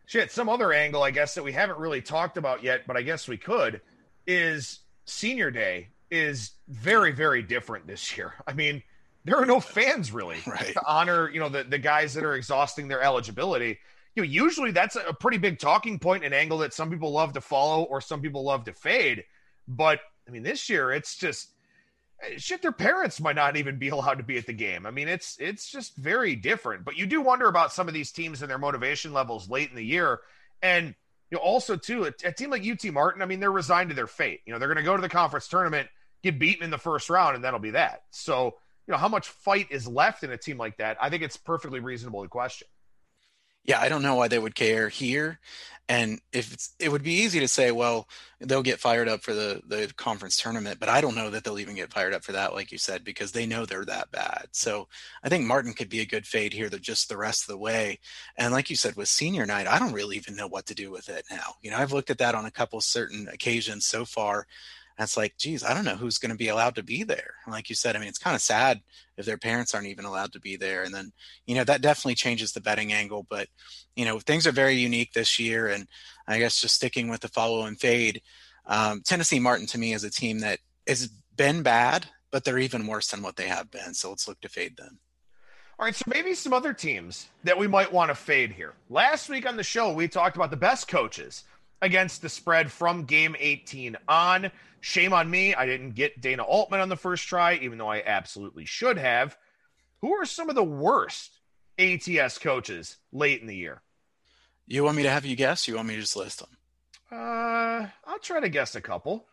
[0.07, 3.03] shit, some other angle I guess that we haven't really talked about yet, but I
[3.03, 3.81] guess we could,
[4.27, 8.35] is senior day is very, very different this year.
[8.47, 8.83] I mean,
[9.25, 10.73] there are no fans really right.
[10.73, 13.79] to honor, you know, the, the guys that are exhausting their eligibility
[14.17, 17.35] you know, usually that's a pretty big talking point, an angle that some people love
[17.35, 19.25] to follow or some people love to fade.
[19.69, 21.51] But I mean, this year it's just
[22.37, 22.63] shit.
[22.63, 24.87] Their parents might not even be allowed to be at the game.
[24.87, 26.85] I mean, it's it's just very different.
[26.85, 29.77] But you do wonder about some of these teams and their motivation levels late in
[29.77, 30.21] the year,
[30.63, 30.95] and
[31.31, 33.23] you know, also too a, a team like UT Martin.
[33.23, 34.41] I mean, they're resigned to their fate.
[34.47, 35.89] You know, they're going to go to the conference tournament,
[36.23, 38.03] get beaten in the first round, and that'll be that.
[38.11, 38.57] So
[38.87, 40.97] you know, how much fight is left in a team like that?
[41.01, 42.69] I think it's perfectly reasonable to question.
[43.67, 45.41] Yeah, I don't know why they would care here.
[45.89, 48.09] And if it's, it would be easy to say, well,
[48.41, 51.61] they'll get fired up for the the conference tournament, but I don't know that they'll
[51.61, 54.49] even get fired up for that, like you said, because they know they're that bad.
[54.51, 54.89] So
[55.23, 57.59] I think Martin could be a good fade here, the just the rest of the
[57.59, 58.01] way.
[58.37, 60.91] And like you said, with senior night, I don't really even know what to do
[60.91, 61.55] with it now.
[61.63, 64.47] You know, I've looked at that on a couple certain occasions so far.
[64.99, 67.35] And it's like, geez, I don't know who's going to be allowed to be there.
[67.45, 68.81] And like you said, I mean, it's kind of sad
[69.17, 70.83] if their parents aren't even allowed to be there.
[70.83, 71.13] And then,
[71.47, 73.27] you know, that definitely changes the betting angle.
[73.29, 73.49] But,
[73.95, 75.69] you know, things are very unique this year.
[75.69, 75.87] And
[76.29, 78.21] I guess just sticking with the follow and fade,
[78.67, 82.87] um, Tennessee Martin to me is a team that has been bad, but they're even
[82.87, 83.95] worse than what they have been.
[83.95, 84.99] So let's look to fade them.
[85.79, 88.73] All right, so maybe some other teams that we might want to fade here.
[88.89, 91.45] Last week on the show, we talked about the best coaches
[91.83, 94.51] against the spread from game 18 on.
[94.81, 95.55] Shame on me.
[95.55, 99.37] I didn't get Dana Altman on the first try, even though I absolutely should have.
[100.01, 101.41] Who are some of the worst
[101.79, 103.83] ATS coaches late in the year?
[104.67, 105.69] You want me to have you guess?
[105.69, 106.49] you want me to just list them?
[107.11, 109.27] Uh, I'll try to guess a couple.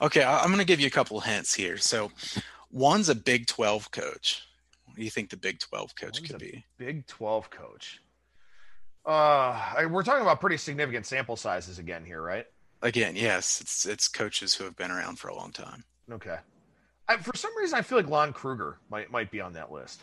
[0.00, 1.76] Okay, I'm going to give you a couple hints here.
[1.76, 2.12] So,
[2.70, 4.42] one's a Big 12 coach.
[4.84, 6.64] What do you think the Big 12 coach one's could be?
[6.76, 8.00] Big 12 coach.
[9.08, 12.44] Uh, we're talking about pretty significant sample sizes again here, right?
[12.82, 15.82] Again, yes, it's it's coaches who have been around for a long time.
[16.12, 16.36] Okay.
[17.08, 20.02] I, for some reason, I feel like Lon Kruger might might be on that list.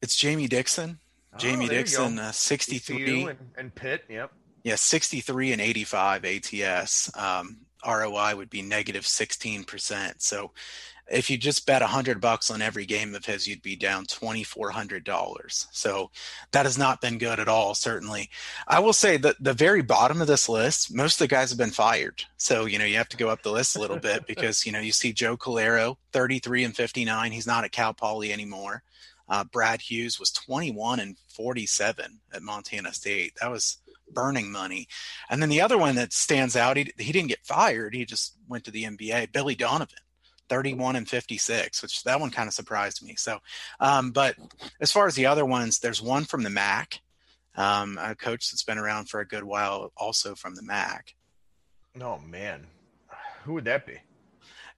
[0.00, 0.98] It's Jamie Dixon.
[1.34, 3.24] Oh, Jamie Dixon, uh, 63.
[3.24, 4.32] And, and Pitt, yep.
[4.64, 7.16] Yeah, 63 and 85 ATS.
[7.16, 10.14] Um, ROI would be negative 16%.
[10.18, 10.50] So
[11.10, 15.66] if you just bet 100 bucks on every game of his you'd be down $2400
[15.72, 16.10] so
[16.52, 18.30] that has not been good at all certainly.
[18.66, 21.58] I will say that the very bottom of this list most of the guys have
[21.58, 22.22] been fired.
[22.36, 24.72] So you know you have to go up the list a little bit because you
[24.72, 28.82] know you see joe callero 33 and 59 he's not at cal poly anymore.
[29.28, 33.34] Uh, brad huse was 21 and 47 at montana state.
[33.40, 33.78] That was
[34.12, 34.88] burning money.
[35.28, 37.94] And then the other one that stands out he, he didn't get fired.
[37.94, 39.98] He just went to the nba billy donovan
[40.50, 43.14] 31 and 56, which that one kind of surprised me.
[43.16, 43.38] So,
[43.78, 44.36] um, but
[44.80, 47.00] as far as the other ones, there's one from the MAC,
[47.56, 51.14] um, a coach that's been around for a good while, also from the MAC.
[52.00, 52.66] Oh man,
[53.44, 53.98] who would that be?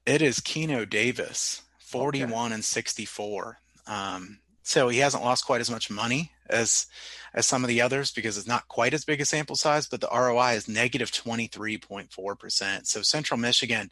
[0.07, 2.55] It is Keno Davis, 41 okay.
[2.55, 3.59] and 64.
[3.87, 6.87] Um, so he hasn't lost quite as much money as
[7.35, 10.01] as some of the others because it's not quite as big a sample size, but
[10.01, 12.87] the ROI is negative 23.4%.
[12.87, 13.91] So Central Michigan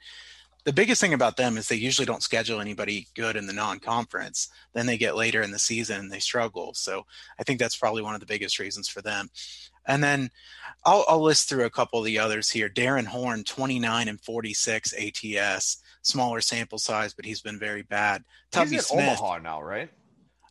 [0.65, 4.49] the biggest thing about them is they usually don't schedule anybody good in the non-conference.
[4.73, 6.75] Then they get later in the season and they struggle.
[6.75, 7.07] So
[7.39, 9.31] I think that's probably one of the biggest reasons for them.
[9.87, 10.31] And then
[10.85, 12.69] I'll, I'll list through a couple of the others here.
[12.69, 18.25] Darrin Horn, 29 and 46 ATS, smaller sample size, but he's been very bad.
[18.51, 19.91] Tubby he's Smith, Omaha now, right?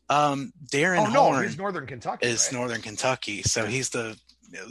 [0.09, 2.25] Um, Darrin oh, Horn no, he's Northern Kentucky.
[2.25, 2.59] Is right?
[2.59, 4.17] Northern Kentucky, so he's the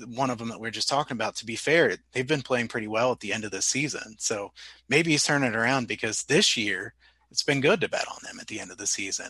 [0.07, 2.68] one of them that we are just talking about, to be fair, they've been playing
[2.68, 4.16] pretty well at the end of the season.
[4.18, 4.53] So
[4.89, 6.95] maybe he's turning it around because this year
[7.31, 9.29] it's been good to bet on them at the end of the season.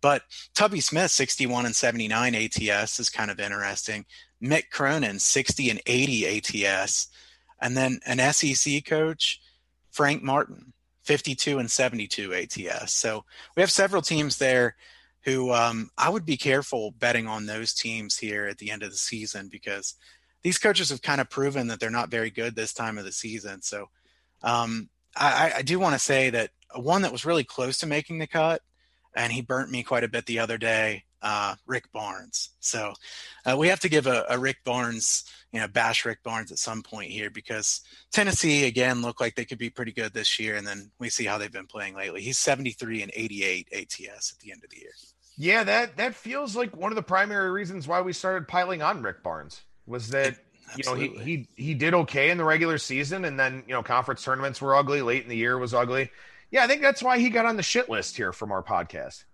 [0.00, 0.22] But
[0.54, 4.04] Tubby Smith, 61 and 79 ATS is kind of interesting.
[4.42, 7.08] Mick Cronin, 60 and 80 ATS.
[7.60, 9.40] And then an SEC coach,
[9.90, 10.72] Frank Martin,
[11.04, 12.92] 52 and 72 ATS.
[12.92, 13.24] So
[13.56, 14.76] we have several teams there
[15.24, 18.90] who um, I would be careful betting on those teams here at the end of
[18.90, 19.94] the season because
[20.42, 23.12] these coaches have kind of proven that they're not very good this time of the
[23.12, 23.62] season.
[23.62, 23.86] So
[24.42, 28.18] um, I, I, do want to say that one that was really close to making
[28.18, 28.62] the cut,
[29.16, 32.50] and he burnt me quite a bit the other day, uh, Rick Barnes.
[32.60, 32.92] So
[33.44, 36.58] uh, we have to give a, a, Rick Barnes, you know, bash Rick Barnes at
[36.58, 37.80] some point here because
[38.12, 41.24] Tennessee again look like they could be pretty good this year, and then we see
[41.24, 42.22] how they've been playing lately.
[42.22, 44.92] He's 73 and 88 ATS at the end of the year.
[45.36, 49.02] Yeah, that that feels like one of the primary reasons why we started piling on
[49.02, 50.36] Rick Barnes was that
[50.76, 53.82] you know he he he did okay in the regular season, and then you know
[53.82, 55.00] conference tournaments were ugly.
[55.00, 56.10] Late in the year was ugly.
[56.50, 59.24] Yeah, I think that's why he got on the shit list here from our podcast.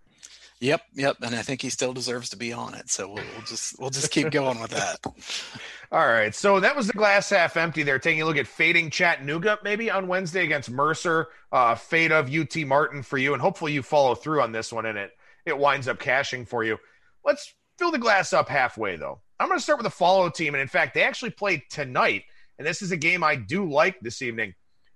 [0.61, 2.89] Yep, yep, and I think he still deserves to be on it.
[2.89, 4.99] So we'll, we'll just we'll just keep going with that.
[5.93, 7.99] All right, so that was the glass half empty there.
[7.99, 12.57] Taking a look at fading Chattanooga maybe on Wednesday against Mercer, uh, fade of UT
[12.67, 15.11] Martin for you, and hopefully you follow through on this one and it
[15.45, 16.79] it winds up cashing for you.
[17.25, 19.21] Let's fill the glass up halfway, though.
[19.39, 20.55] I'm going to start with the follow team.
[20.55, 22.23] And in fact, they actually play tonight.
[22.59, 24.55] And this is a game I do like this evening.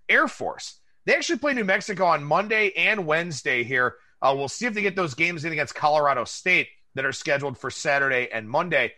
[0.09, 0.81] Air Force.
[1.05, 3.97] They actually play New Mexico on Monday and Wednesday here.
[4.21, 7.59] Uh, we'll see if they get those games in against Colorado State that are scheduled
[7.59, 8.93] for Saturday and Monday.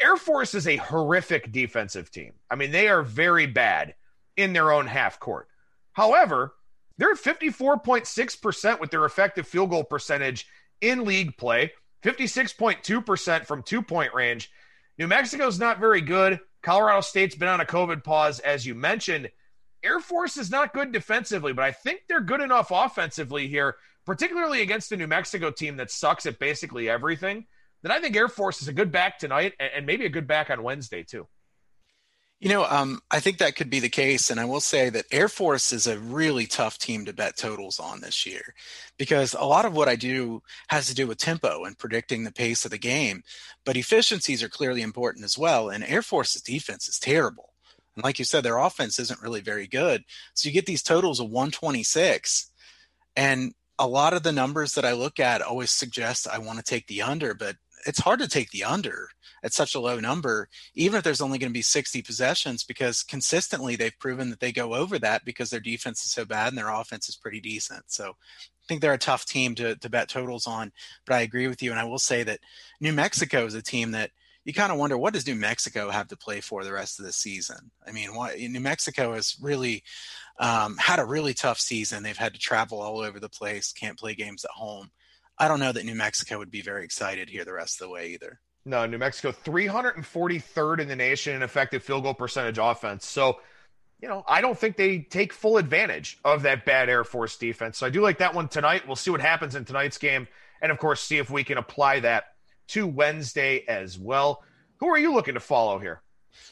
[0.00, 2.34] Air Force is a horrific defensive team.
[2.50, 3.94] I mean, they are very bad
[4.36, 5.48] in their own half court.
[5.92, 6.54] However,
[6.98, 10.46] they're at 54.6% with their effective field goal percentage
[10.80, 11.72] in league play,
[12.04, 14.50] 56.2% from two point range.
[14.98, 16.38] New Mexico's not very good.
[16.62, 19.30] Colorado State's been on a COVID pause, as you mentioned.
[19.82, 24.62] Air Force is not good defensively, but I think they're good enough offensively here, particularly
[24.62, 27.46] against the New Mexico team that sucks at basically everything.
[27.82, 30.50] then I think Air Force is a good back tonight and maybe a good back
[30.50, 31.26] on Wednesday, too.
[32.42, 34.28] You know, um, I think that could be the case.
[34.28, 37.78] And I will say that Air Force is a really tough team to bet totals
[37.78, 38.54] on this year
[38.98, 42.32] because a lot of what I do has to do with tempo and predicting the
[42.32, 43.22] pace of the game.
[43.64, 45.68] But efficiencies are clearly important as well.
[45.68, 47.52] And Air Force's defense is terrible.
[47.94, 50.02] And like you said, their offense isn't really very good.
[50.34, 52.50] So you get these totals of 126.
[53.14, 56.64] And a lot of the numbers that I look at always suggest I want to
[56.64, 59.08] take the under, but it's hard to take the under
[59.42, 63.02] at such a low number, even if there's only going to be 60 possessions, because
[63.02, 66.56] consistently they've proven that they go over that because their defense is so bad and
[66.56, 67.82] their offense is pretty decent.
[67.88, 70.70] So I think they're a tough team to, to bet totals on.
[71.04, 71.72] But I agree with you.
[71.72, 72.38] And I will say that
[72.80, 74.12] New Mexico is a team that
[74.44, 77.06] you kind of wonder what does New Mexico have to play for the rest of
[77.06, 77.70] the season?
[77.86, 79.84] I mean, what, New Mexico has really
[80.38, 82.02] um, had a really tough season.
[82.02, 84.90] They've had to travel all over the place, can't play games at home.
[85.38, 87.92] I don't know that New Mexico would be very excited here the rest of the
[87.92, 88.40] way either.
[88.64, 93.06] No, New Mexico 343rd in the nation in effective field goal percentage offense.
[93.06, 93.40] So,
[94.00, 97.78] you know, I don't think they take full advantage of that bad Air Force defense.
[97.78, 98.86] So I do like that one tonight.
[98.86, 100.28] We'll see what happens in tonight's game.
[100.60, 102.24] And of course, see if we can apply that
[102.72, 104.42] to Wednesday as well.
[104.80, 106.02] Who are you looking to follow here?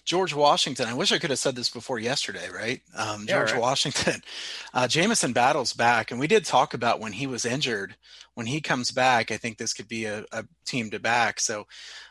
[0.05, 0.87] George Washington.
[0.87, 2.83] I wish I could have said this before yesterday, right?
[2.95, 3.61] Um, George yeah, right.
[3.61, 4.23] Washington.
[4.73, 7.97] Uh, Jamison Battle's back, and we did talk about when he was injured.
[8.35, 11.41] When he comes back, I think this could be a, a team to back.
[11.41, 11.67] So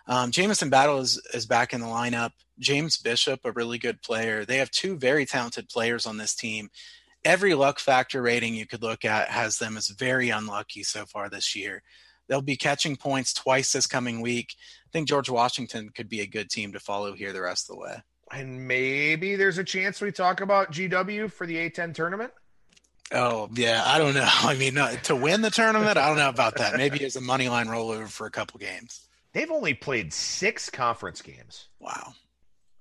[0.08, 2.32] um, Jamison Battle is, is back in the lineup.
[2.60, 4.44] James Bishop, a really good player.
[4.44, 6.70] They have two very talented players on this team.
[7.24, 11.30] Every luck factor rating you could look at has them as very unlucky so far
[11.30, 11.82] this year.
[12.30, 14.56] They'll be catching points twice this coming week.
[14.88, 17.76] I think George Washington could be a good team to follow here the rest of
[17.76, 18.04] the way.
[18.32, 22.32] And maybe there's a chance we talk about GW for the A10 tournament.
[23.12, 24.28] Oh yeah, I don't know.
[24.28, 26.78] I mean, uh, to win the tournament, I don't know about that.
[26.78, 29.08] Maybe as a money line rollover for a couple games.
[29.34, 31.68] They've only played six conference games.
[31.80, 32.14] Wow.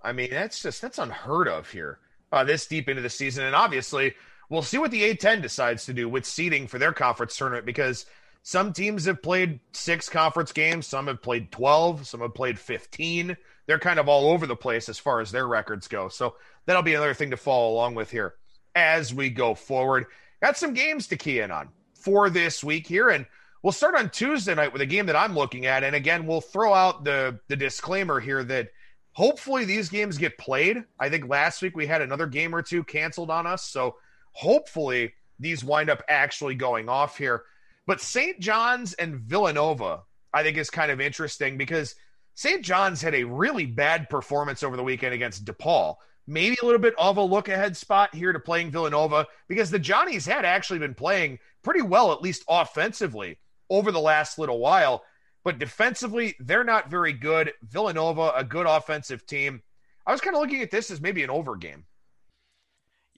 [0.02, 1.98] I mean, that's just that's unheard of here.
[2.30, 4.14] Uh, this deep into the season, and obviously,
[4.50, 8.04] we'll see what the A10 decides to do with seeding for their conference tournament because
[8.42, 13.36] some teams have played six conference games, some have played 12, some have played 15.
[13.66, 16.08] They're kind of all over the place as far as their records go.
[16.08, 16.36] So
[16.66, 18.34] that'll be another thing to follow along with here
[18.74, 20.06] as we go forward.
[20.42, 23.10] Got some games to key in on for this week here.
[23.10, 23.26] And
[23.62, 25.84] we'll start on Tuesday night with a game that I'm looking at.
[25.84, 28.68] And again, we'll throw out the, the disclaimer here that
[29.12, 30.84] hopefully these games get played.
[30.98, 33.64] I think last week we had another game or two canceled on us.
[33.64, 33.96] So
[34.32, 37.42] hopefully these wind up actually going off here.
[37.88, 38.38] But St.
[38.38, 40.02] John's and Villanova,
[40.34, 41.94] I think, is kind of interesting because
[42.34, 42.62] St.
[42.62, 45.94] John's had a really bad performance over the weekend against DePaul.
[46.26, 49.78] Maybe a little bit of a look ahead spot here to playing Villanova because the
[49.78, 53.38] Johnnies had actually been playing pretty well, at least offensively,
[53.70, 55.02] over the last little while.
[55.42, 57.54] But defensively, they're not very good.
[57.62, 59.62] Villanova, a good offensive team.
[60.06, 61.86] I was kind of looking at this as maybe an over game.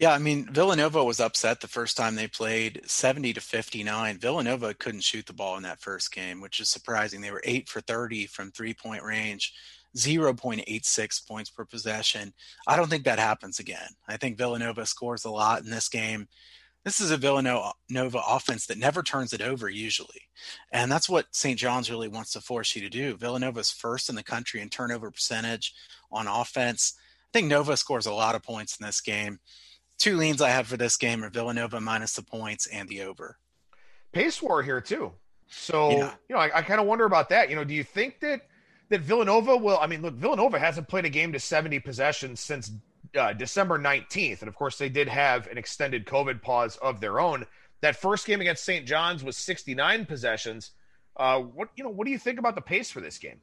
[0.01, 4.17] Yeah, I mean Villanova was upset the first time they played, 70 to 59.
[4.19, 7.21] Villanova couldn't shoot the ball in that first game, which is surprising.
[7.21, 9.53] They were 8 for 30 from three-point range,
[9.95, 12.33] 0.86 points per possession.
[12.67, 13.91] I don't think that happens again.
[14.09, 16.29] I think Villanova scores a lot in this game.
[16.83, 17.75] This is a Villanova
[18.27, 20.23] offense that never turns it over usually.
[20.73, 21.59] And that's what St.
[21.59, 23.19] John's really wants to force you to do.
[23.19, 25.75] Villanova's first in the country in turnover percentage
[26.11, 26.95] on offense.
[26.97, 29.41] I think Nova scores a lot of points in this game
[30.01, 33.39] two leans I have for this game are Villanova minus the points and the over.
[34.13, 35.13] Pace war here too.
[35.49, 36.15] So yeah.
[36.29, 37.51] you know, I, I kind of wonder about that.
[37.51, 38.43] You know, do you think that
[38.89, 39.79] that Villanova will?
[39.79, 42.73] I mean, look, Villanova hasn't played a game to seventy possessions since
[43.17, 47.21] uh, December nineteenth, and of course they did have an extended COVID pause of their
[47.21, 47.47] own.
[47.83, 48.87] That first game against St.
[48.87, 50.73] John's was sixty nine possessions.
[51.17, 51.91] Uh, what you know?
[51.91, 53.41] What do you think about the pace for this game?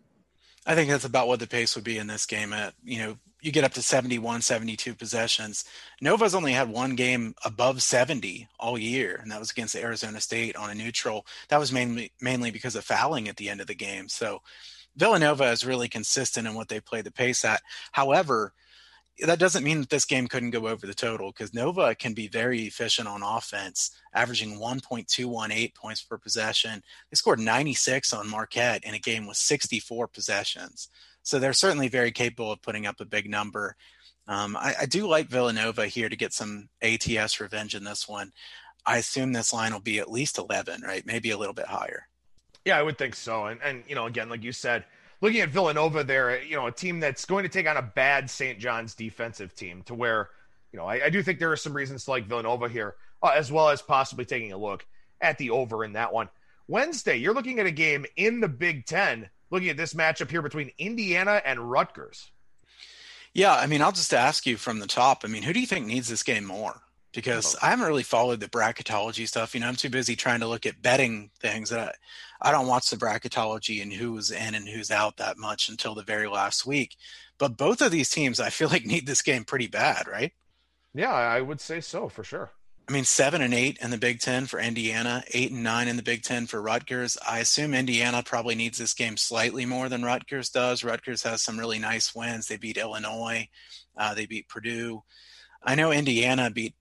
[0.68, 2.52] I think that's about what the pace would be in this game.
[2.52, 5.64] At you know, you get up to 71, 72 possessions.
[6.02, 10.58] Nova's only had one game above 70 all year, and that was against Arizona State
[10.58, 11.26] on a neutral.
[11.48, 14.10] That was mainly mainly because of fouling at the end of the game.
[14.10, 14.42] So
[14.98, 17.62] Villanova is really consistent in what they play the pace at.
[17.94, 18.54] However,
[19.26, 22.28] that doesn't mean that this game couldn't go over the total because Nova can be
[22.28, 26.84] very efficient on offense, averaging 1.218 points per possession.
[27.10, 30.90] They scored 96 on Marquette in a game with 64 possessions.
[31.24, 33.76] So they're certainly very capable of putting up a big number.
[34.28, 38.34] Um, I, I, do like Villanova here to get some ATS revenge in this one.
[38.86, 41.06] I assume this line will be at least 11, right?
[41.06, 42.08] Maybe a little bit higher.
[42.66, 43.46] Yeah, I would think so.
[43.46, 44.84] And, and you know, again, like you said,
[45.22, 48.30] looking at Villanova there, you know, a team that's going to take on a bad
[48.30, 48.60] St.
[48.60, 50.30] John's defensive team to where,
[50.72, 53.34] you know, I, I do think there are some reasons to like Villanova here, uh,
[53.36, 54.86] as well as possibly taking a look
[55.22, 56.30] at the over in that one.
[56.68, 60.42] Wednesday, you're looking at a game in the Big Ten, looking at this matchup here
[60.42, 62.32] between Indiana and Rutgers.
[63.34, 65.22] Yeah, I mean, I'll just ask you from the top.
[65.24, 66.82] I mean, who do you think needs this game more?
[67.18, 69.56] Because I haven't really followed the bracketology stuff.
[69.56, 71.96] You know, I'm too busy trying to look at betting things that
[72.42, 75.96] I, I don't watch the bracketology and who's in and who's out that much until
[75.96, 76.96] the very last week.
[77.40, 80.32] But both of these teams, I feel like need this game pretty bad, right?
[80.94, 82.52] Yeah, I would say so for sure.
[82.88, 85.98] I mean, seven and eight in the Big Ten for Indiana, eight and nine in
[85.98, 87.18] the Big Ten for Rutgers.
[87.28, 90.84] I assume Indiana probably needs this game slightly more than Rutgers does.
[90.84, 92.48] Rutgers has some really nice wins.
[92.48, 93.50] They beat Illinois,
[93.98, 95.02] uh, they beat Purdue.
[95.64, 96.76] I know Indiana beat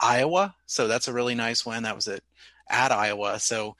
[0.00, 1.82] Iowa, so that's a really nice win.
[1.82, 2.22] That was at
[2.68, 3.76] at Iowa, so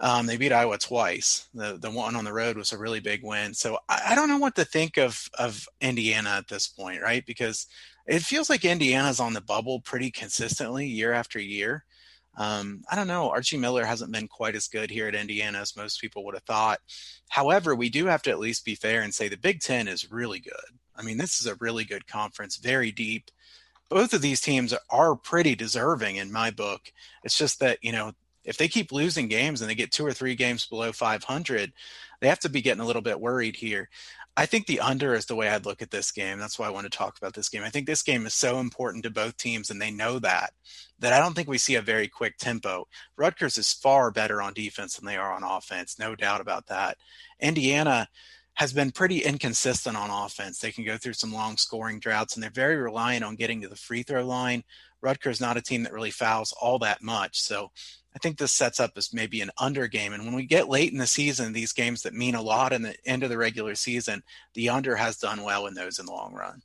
[0.00, 1.48] um, they beat Iowa twice.
[1.54, 3.54] The the one on the road was a really big win.
[3.54, 7.24] So I, I don't know what to think of of Indiana at this point, right?
[7.26, 7.66] Because
[8.06, 11.84] it feels like Indiana's on the bubble pretty consistently year after year.
[12.36, 13.30] Um, I don't know.
[13.30, 16.42] Archie Miller hasn't been quite as good here at Indiana as most people would have
[16.42, 16.80] thought.
[17.28, 20.10] However, we do have to at least be fair and say the Big Ten is
[20.10, 20.78] really good.
[20.96, 23.30] I mean, this is a really good conference, very deep.
[23.88, 26.92] Both of these teams are pretty deserving in my book.
[27.22, 28.12] It's just that, you know,
[28.44, 31.72] if they keep losing games and they get two or three games below 500,
[32.20, 33.88] they have to be getting a little bit worried here.
[34.36, 36.38] I think the under is the way I'd look at this game.
[36.38, 37.62] That's why I want to talk about this game.
[37.62, 40.52] I think this game is so important to both teams, and they know that,
[40.98, 42.88] that I don't think we see a very quick tempo.
[43.16, 46.98] Rutgers is far better on defense than they are on offense, no doubt about that.
[47.40, 48.08] Indiana
[48.54, 50.58] has been pretty inconsistent on offense.
[50.58, 53.68] They can go through some long scoring droughts, and they're very reliant on getting to
[53.68, 54.62] the free throw line.
[55.02, 57.40] Rutgers not a team that really fouls all that much.
[57.40, 57.70] So
[58.14, 60.12] I think this sets up as maybe an under game.
[60.12, 62.82] And when we get late in the season, these games that mean a lot in
[62.82, 64.22] the end of the regular season,
[64.54, 66.62] the under has done well in those in the long run.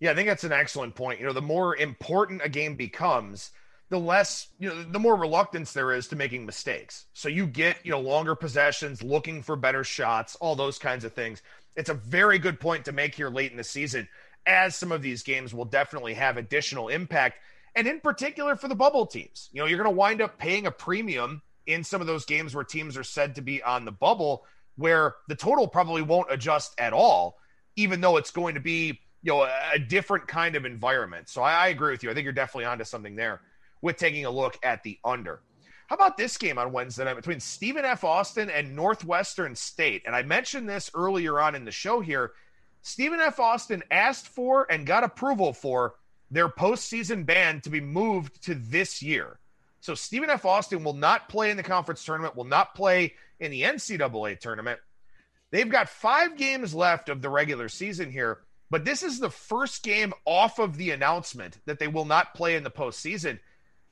[0.00, 1.20] Yeah, I think that's an excellent point.
[1.20, 3.50] You know, the more important a game becomes,
[3.90, 7.06] the less, you know, the more reluctance there is to making mistakes.
[7.14, 11.14] So you get, you know, longer possessions, looking for better shots, all those kinds of
[11.14, 11.42] things.
[11.76, 14.08] It's a very good point to make here late in the season,
[14.46, 17.38] as some of these games will definitely have additional impact
[17.74, 19.48] and in particular for the bubble teams.
[19.52, 22.54] You know, you're going to wind up paying a premium in some of those games
[22.54, 24.44] where teams are said to be on the bubble,
[24.76, 27.38] where the total probably won't adjust at all,
[27.76, 31.28] even though it's going to be you know a, different kind of environment.
[31.28, 32.10] So I, I agree with you.
[32.10, 33.40] I think you're definitely onto something there
[33.82, 35.40] with taking a look at the under.
[35.88, 38.04] How about this game on Wednesday night between Stephen F.
[38.04, 40.02] Austin and Northwestern State?
[40.04, 42.32] And I mentioned this earlier on in the show here.
[42.82, 43.40] Stephen F.
[43.40, 45.94] Austin asked for and got approval for
[46.30, 49.38] their postseason ban to be moved to this year.
[49.80, 50.44] So Stephen F.
[50.44, 54.80] Austin will not play in the conference tournament, will not play in the NCAA tournament.
[55.50, 59.82] They've got five games left of the regular season here, but this is the first
[59.82, 63.38] game off of the announcement that they will not play in the postseason.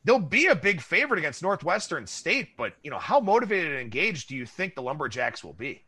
[0.07, 4.29] They'll be a big favorite against Northwestern State, but you know how motivated and engaged
[4.29, 5.83] do you think the Lumberjacks will be?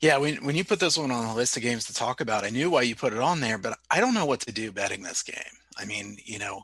[0.00, 2.44] Yeah, when when you put this one on the list of games to talk about,
[2.44, 4.70] I knew why you put it on there, but I don't know what to do
[4.70, 5.36] betting this game.
[5.76, 6.62] I mean, you know,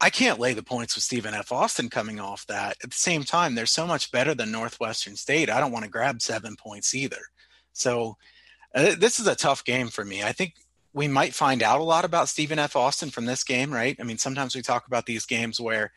[0.00, 1.52] I can't lay the points with Stephen F.
[1.52, 2.76] Austin coming off that.
[2.82, 5.48] At the same time, they're so much better than Northwestern State.
[5.48, 7.20] I don't want to grab seven points either.
[7.72, 8.16] So
[8.74, 10.24] uh, this is a tough game for me.
[10.24, 10.54] I think
[10.92, 12.74] we might find out a lot about Stephen F.
[12.74, 13.96] Austin from this game, right?
[14.00, 15.92] I mean, sometimes we talk about these games where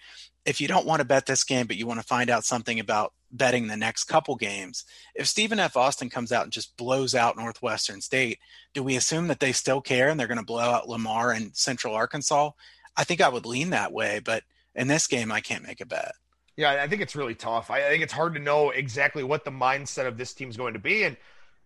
[0.45, 2.79] if you don't want to bet this game, but you want to find out something
[2.79, 4.83] about betting the next couple games,
[5.15, 5.75] if Stephen F.
[5.75, 8.39] Austin comes out and just blows out Northwestern State,
[8.73, 11.55] do we assume that they still care and they're going to blow out Lamar and
[11.55, 12.51] Central Arkansas?
[12.95, 14.43] I think I would lean that way, but
[14.75, 16.13] in this game, I can't make a bet.
[16.55, 17.71] Yeah, I think it's really tough.
[17.71, 20.79] I think it's hard to know exactly what the mindset of this team's going to
[20.79, 21.03] be.
[21.03, 21.17] And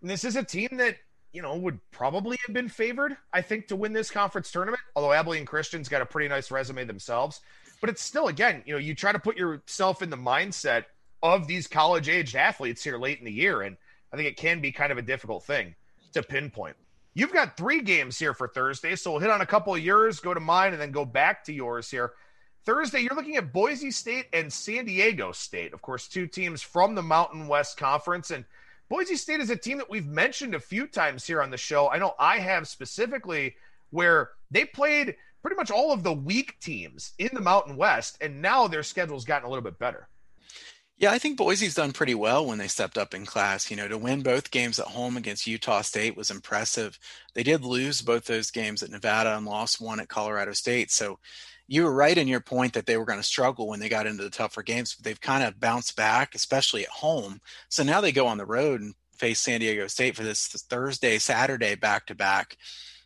[0.01, 0.95] this is a team that,
[1.33, 5.13] you know, would probably have been favored, I think, to win this conference tournament, although
[5.13, 7.41] Abilene Christian's got a pretty nice resume themselves.
[7.79, 10.85] But it's still, again, you know, you try to put yourself in the mindset
[11.21, 13.61] of these college aged athletes here late in the year.
[13.61, 13.77] And
[14.11, 15.75] I think it can be kind of a difficult thing
[16.13, 16.75] to pinpoint.
[17.13, 18.95] You've got three games here for Thursday.
[18.95, 21.43] So we'll hit on a couple of yours, go to mine, and then go back
[21.45, 22.13] to yours here.
[22.65, 25.73] Thursday, you're looking at Boise State and San Diego State.
[25.73, 28.31] Of course, two teams from the Mountain West Conference.
[28.31, 28.45] And
[28.89, 31.89] Boise State is a team that we've mentioned a few times here on the show.
[31.89, 33.55] I know I have specifically,
[33.89, 38.41] where they played pretty much all of the weak teams in the Mountain West, and
[38.41, 40.07] now their schedule's gotten a little bit better.
[40.99, 43.69] Yeah, I think Boise's done pretty well when they stepped up in class.
[43.69, 46.97] You know, to win both games at home against Utah State was impressive.
[47.35, 50.89] They did lose both those games at Nevada and lost one at Colorado State.
[50.89, 51.19] So
[51.67, 54.07] you were right in your point that they were going to struggle when they got
[54.07, 57.41] into the tougher games, but they've kind of bounced back, especially at home.
[57.69, 61.17] So now they go on the road and face San Diego State for this Thursday,
[61.17, 62.57] Saturday back to back.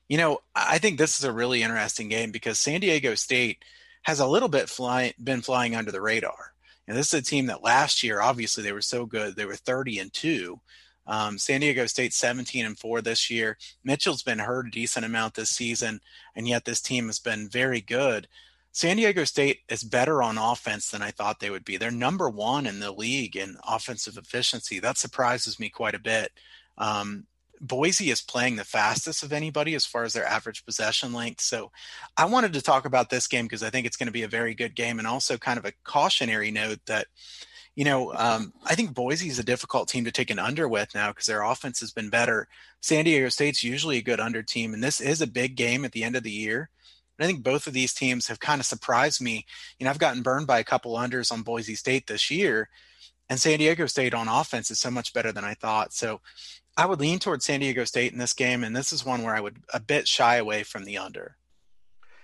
[0.07, 3.63] You know, I think this is a really interesting game because San Diego State
[4.03, 6.53] has a little bit fly, been flying under the radar.
[6.87, 9.35] And this is a team that last year, obviously, they were so good.
[9.35, 10.59] They were 30 and 2.
[11.07, 13.57] Um, San Diego State 17 and 4 this year.
[13.83, 16.01] Mitchell's been hurt a decent amount this season,
[16.35, 18.27] and yet this team has been very good.
[18.71, 21.77] San Diego State is better on offense than I thought they would be.
[21.77, 24.79] They're number one in the league in offensive efficiency.
[24.79, 26.31] That surprises me quite a bit.
[26.77, 27.25] Um,
[27.59, 31.41] Boise is playing the fastest of anybody as far as their average possession length.
[31.41, 31.71] So
[32.17, 34.27] I wanted to talk about this game because I think it's going to be a
[34.27, 37.05] very good game and also kind of a cautionary note that,
[37.75, 40.95] you know, um, I think Boise is a difficult team to take an under with
[40.95, 42.47] now because their offense has been better.
[42.79, 45.91] San Diego State's usually a good under team, and this is a big game at
[45.91, 46.69] the end of the year.
[47.23, 49.45] I think both of these teams have kind of surprised me.
[49.79, 52.69] You know, I've gotten burned by a couple unders on Boise State this year,
[53.29, 55.93] and San Diego State on offense is so much better than I thought.
[55.93, 56.21] So
[56.77, 59.35] I would lean towards San Diego State in this game, and this is one where
[59.35, 61.37] I would a bit shy away from the under.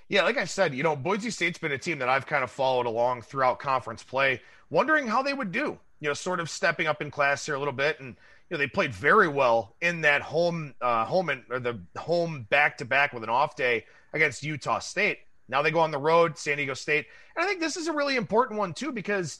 [0.09, 2.49] Yeah, like I said, you know, Boise State's been a team that I've kind of
[2.49, 5.77] followed along throughout conference play, wondering how they would do.
[5.99, 8.15] You know, sort of stepping up in class here a little bit, and
[8.49, 12.47] you know they played very well in that home, uh, home and or the home
[12.49, 13.83] back to back with an off day
[14.13, 15.19] against Utah State.
[15.47, 17.93] Now they go on the road, San Diego State, and I think this is a
[17.93, 19.39] really important one too because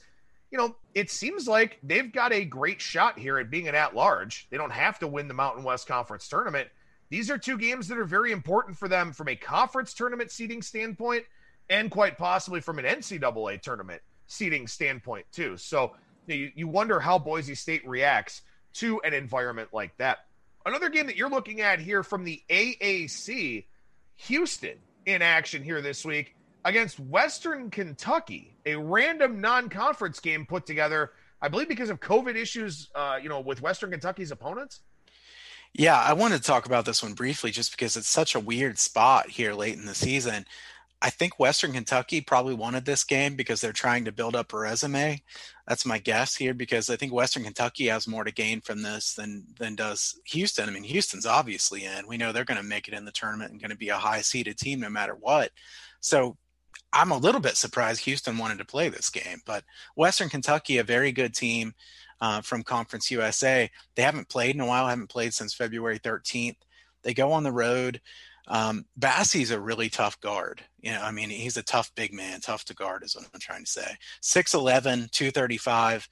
[0.52, 3.96] you know, it seems like they've got a great shot here at being an at
[3.96, 4.48] large.
[4.50, 6.70] They don't have to win the Mountain West Conference tournament.
[7.10, 10.62] These are two games that are very important for them from a conference tournament seeding
[10.62, 11.26] standpoint
[11.70, 15.58] and quite possibly from an NCAA tournament seeding standpoint, too.
[15.58, 15.96] So
[16.28, 18.42] you, you wonder how Boise State reacts
[18.76, 20.20] to an environment like that.
[20.66, 23.66] Another game that you're looking at here from the AAC,
[24.18, 31.14] Houston in action here this week against Western Kentucky, a random non-conference game put together,
[31.42, 34.82] I believe, because of COVID issues, uh, you know, with Western Kentucky's opponents.
[35.74, 38.80] Yeah, I wanted to talk about this one briefly, just because it's such a weird
[38.80, 40.46] spot here late in the season.
[41.00, 44.58] I think Western Kentucky probably wanted this game because they're trying to build up a
[44.58, 45.22] resume.
[45.68, 49.14] That's my guess here because I think Western Kentucky has more to gain from this
[49.14, 50.68] than than does Houston.
[50.68, 52.08] I mean, Houston's obviously in.
[52.08, 53.98] We know they're going to make it in the tournament and going to be a
[53.98, 55.52] high seeded team no matter what.
[56.00, 56.36] So
[56.94, 59.64] I'm a little bit surprised Houston wanted to play this game, but
[59.96, 61.74] Western Kentucky, a very good team
[62.22, 63.70] uh, from Conference USA.
[63.96, 66.58] They haven't played in a while, haven't played since February 13th.
[67.04, 68.02] They go on the road.
[68.48, 70.64] Um, Bassey's a really tough guard.
[70.80, 73.40] You know, I mean, he's a tough big man, tough to guard is what I'm
[73.40, 73.96] trying to say.
[74.22, 76.08] 6'11, 235.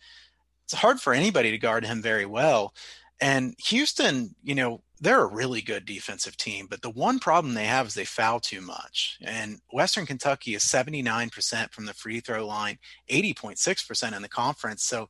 [0.66, 2.74] It's hard for anybody to guard him very well.
[3.22, 7.66] And Houston, you know, they're a really good defensive team, but the one problem they
[7.66, 9.18] have is they foul too much.
[9.22, 12.78] And Western Kentucky is 79% from the free throw line,
[13.10, 14.84] 80.6% in the conference.
[14.84, 15.10] So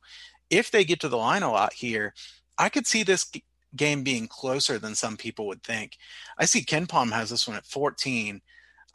[0.50, 2.14] if they get to the line a lot here,
[2.58, 3.30] I could see this
[3.74, 5.96] game being closer than some people would think.
[6.38, 8.40] I see KenPom has this one at 14.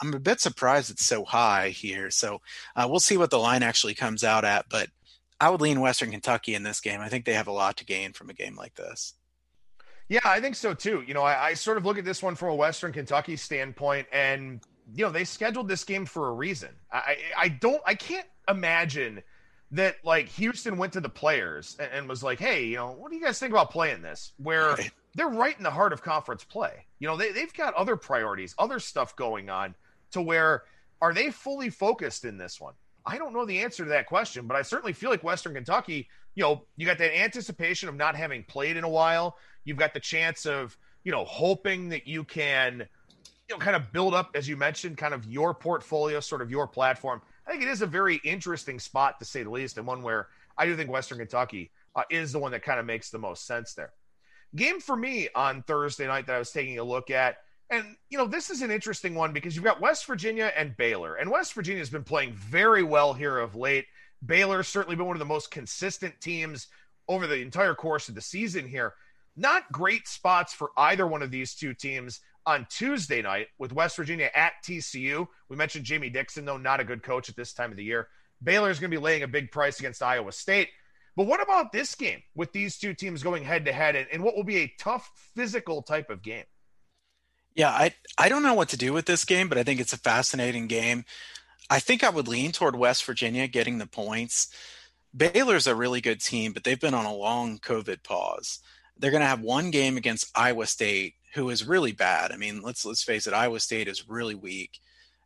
[0.02, 2.10] I'm a bit surprised it's so high here.
[2.10, 2.42] So
[2.76, 4.66] uh, we'll see what the line actually comes out at.
[4.70, 4.90] But
[5.40, 7.02] I would lean Western Kentucky in this game.
[7.02, 9.14] I think they have a lot to gain from a game like this.
[10.08, 11.04] Yeah, I think so too.
[11.08, 14.08] You know, I, I, sort of look at this one from a Western Kentucky standpoint,
[14.12, 14.60] and
[14.94, 16.70] you know, they scheduled this game for a reason.
[16.92, 19.24] I, I don't, I can't imagine
[19.72, 23.12] that like Houston went to the players and, and was like, "Hey, you know, what
[23.12, 24.92] do you guys think about playing this?" Where right.
[25.16, 26.86] they're right in the heart of conference play.
[27.00, 29.76] You know, they they've got other priorities, other stuff going on.
[30.12, 30.64] To where
[31.02, 32.74] are they fully focused in this one?
[33.06, 36.08] I don't know the answer to that question, but I certainly feel like Western Kentucky,
[36.36, 39.38] you know, you got that anticipation of not having played in a while.
[39.64, 42.88] You've got the chance of, you know, hoping that you can,
[43.50, 46.52] you know, kind of build up, as you mentioned, kind of your portfolio, sort of
[46.52, 47.22] your platform.
[47.48, 50.28] I think it is a very interesting spot to say the least, and one where
[50.58, 53.46] I do think Western Kentucky uh, is the one that kind of makes the most
[53.46, 53.92] sense there.
[54.56, 57.38] Game for me on Thursday night that I was taking a look at,
[57.70, 61.16] and you know, this is an interesting one because you've got West Virginia and Baylor,
[61.16, 63.86] and West Virginia has been playing very well here of late.
[64.26, 66.68] Baylor's certainly been one of the most consistent teams
[67.08, 68.94] over the entire course of the season here.
[69.36, 73.96] Not great spots for either one of these two teams on Tuesday night with West
[73.96, 75.28] Virginia at TCU.
[75.50, 78.08] We mentioned Jamie Dixon, though, not a good coach at this time of the year.
[78.44, 80.70] Baylor is going to be laying a big price against Iowa State.
[81.16, 84.36] But what about this game with these two teams going head to head and what
[84.36, 86.46] will be a tough physical type of game?
[87.54, 89.92] Yeah, I I don't know what to do with this game, but I think it's
[89.92, 91.04] a fascinating game.
[91.70, 94.48] I think I would lean toward West Virginia getting the points.
[95.16, 98.62] Baylor's a really good team, but they've been on a long COVID pause
[99.02, 102.32] they're going to have one game against Iowa State, who is really bad.
[102.32, 104.80] I mean, let's let's face it, Iowa State is really weak,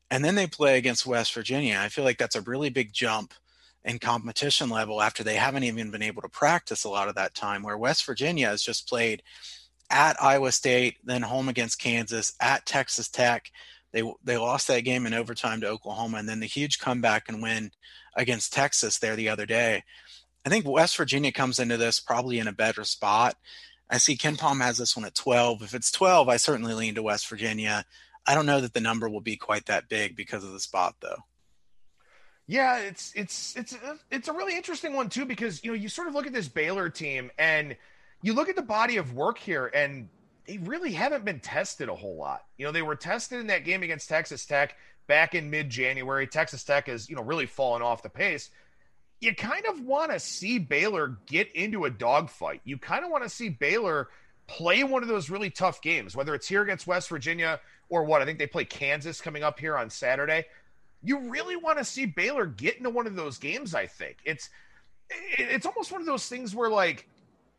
[0.09, 1.79] and then they play against West Virginia.
[1.79, 3.33] I feel like that's a really big jump
[3.83, 7.35] in competition level after they haven't even been able to practice a lot of that
[7.35, 7.63] time.
[7.63, 9.23] Where West Virginia has just played
[9.89, 13.51] at Iowa State, then home against Kansas, at Texas Tech.
[13.93, 17.41] They they lost that game in overtime to Oklahoma, and then the huge comeback and
[17.41, 17.71] win
[18.15, 19.83] against Texas there the other day.
[20.45, 23.35] I think West Virginia comes into this probably in a better spot.
[23.89, 25.61] I see KenPom has this one at 12.
[25.61, 27.85] If it's 12, I certainly lean to West Virginia.
[28.25, 30.95] I don't know that the number will be quite that big because of the spot,
[31.01, 31.23] though.
[32.47, 35.89] Yeah, it's it's it's uh, it's a really interesting one too because you know you
[35.89, 37.75] sort of look at this Baylor team and
[38.21, 40.09] you look at the body of work here and
[40.45, 42.43] they really haven't been tested a whole lot.
[42.57, 44.75] You know, they were tested in that game against Texas Tech
[45.07, 46.27] back in mid-January.
[46.27, 48.49] Texas Tech has, you know, really fallen off the pace.
[49.25, 52.61] You kind of want to see Baylor get into a dogfight.
[52.63, 54.09] You kind of want to see Baylor
[54.47, 57.59] play one of those really tough games, whether it's here against West Virginia
[57.89, 58.21] or what.
[58.21, 60.45] I think they play Kansas coming up here on Saturday
[61.05, 63.75] you really want to see Baylor get into one of those games.
[63.75, 64.49] I think it's
[65.09, 67.07] it's almost one of those things where, like,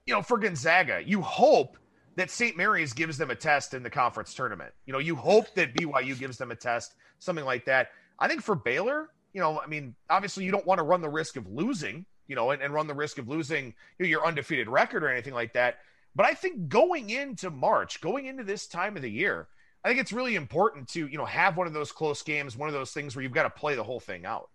[0.05, 1.79] you know, for Gonzaga, you hope
[2.17, 2.57] that St.
[2.57, 4.73] Mary's gives them a test in the conference tournament.
[4.85, 7.91] You know, you hope that BYU gives them a test, something like that.
[8.19, 11.11] I think for Baylor, you know, I mean, obviously you don't want to run the
[11.11, 13.66] risk of losing, you know, and, and run the risk of losing
[13.99, 15.76] you know, your undefeated record or anything like that.
[16.14, 19.49] But I think going into March, going into this time of the year,
[19.84, 22.70] I think it's really important to, you know, have one of those close games, one
[22.70, 24.49] of those things where you've got to play the whole thing out.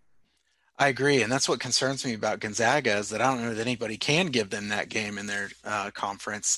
[0.79, 3.61] I agree, and that's what concerns me about Gonzaga is that I don't know that
[3.61, 6.57] anybody can give them that game in their uh, conference.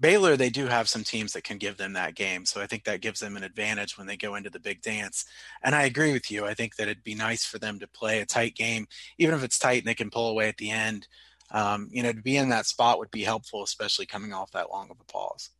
[0.00, 2.84] Baylor, they do have some teams that can give them that game, so I think
[2.84, 5.26] that gives them an advantage when they go into the big dance.
[5.62, 6.46] And I agree with you.
[6.46, 8.86] I think that it'd be nice for them to play a tight game,
[9.18, 11.06] even if it's tight and they can pull away at the end.
[11.50, 14.70] Um, you know, to be in that spot would be helpful, especially coming off that
[14.70, 15.50] long of a pause.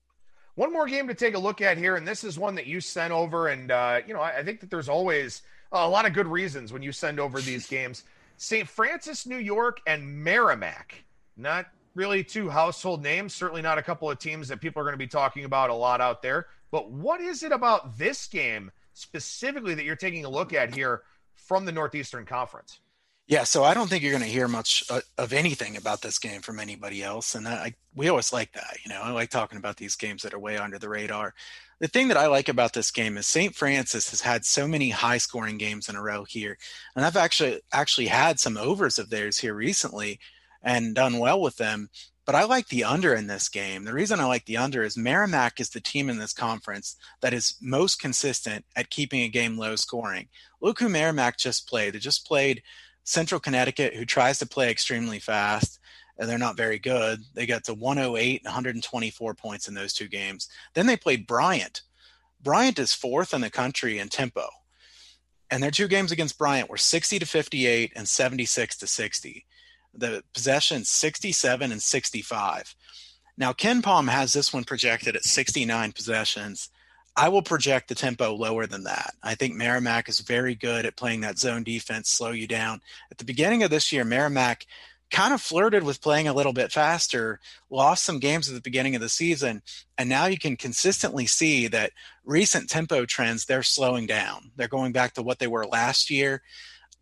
[0.55, 2.81] One more game to take a look at here, and this is one that you
[2.81, 3.49] sent over.
[3.49, 6.73] And, uh, you know, I, I think that there's always a lot of good reasons
[6.73, 8.05] when you send over these games.
[8.37, 8.69] St.
[8.69, 11.05] Francis, New York, and Merrimack.
[11.37, 11.67] Not
[12.01, 14.99] really two household names, certainly not a couple of teams that people are going to
[14.99, 16.47] be talking about a lot out there.
[16.71, 21.03] But what is it about this game specifically that you're taking a look at here
[21.35, 22.81] from the Northeastern Conference?
[23.27, 26.19] Yeah, so I don't think you're going to hear much uh, of anything about this
[26.19, 28.79] game from anybody else, and I, we always like that.
[28.83, 31.35] You know, I like talking about these games that are way under the radar.
[31.81, 33.55] The thing that I like about this game is St.
[33.55, 36.57] Francis has had so many high-scoring games in a row here,
[36.97, 40.19] and I've actually actually had some overs of theirs here recently,
[40.63, 41.89] and done well with them.
[42.27, 43.85] But I like the under in this game.
[43.85, 47.35] The reason I like the under is Merrimack is the team in this conference that
[47.35, 50.29] is most consistent at keeping a game low scoring.
[50.61, 51.95] Look who Merrimack just played.
[51.95, 52.63] They just played
[53.05, 55.81] Central Connecticut, who tries to play extremely fast,
[56.19, 57.21] and they're not very good.
[57.35, 60.49] They got to 108 and 124 points in those two games.
[60.75, 61.83] Then they played Bryant.
[62.43, 64.49] Bryant is fourth in the country in tempo.
[65.51, 69.47] And their two games against Bryant were 60 to 58 and 76 to 60.
[69.95, 72.75] The possession 67 and 65.
[73.37, 76.71] Now, KenPom has this one projected at 69 possessions
[77.17, 79.15] I will project the tempo lower than that.
[79.23, 82.81] I think Merrimack is very good at playing that zone defense, slow you down.
[83.11, 84.65] At the beginning of this year, Merrimack
[85.11, 88.95] kind of flirted with playing a little bit faster, lost some games at the beginning
[88.95, 89.61] of the season,
[89.99, 91.93] and now you can consistently see that
[92.25, 94.53] recent tempo trends, they're slowing down.
[94.55, 96.43] They're going back to what they were last year.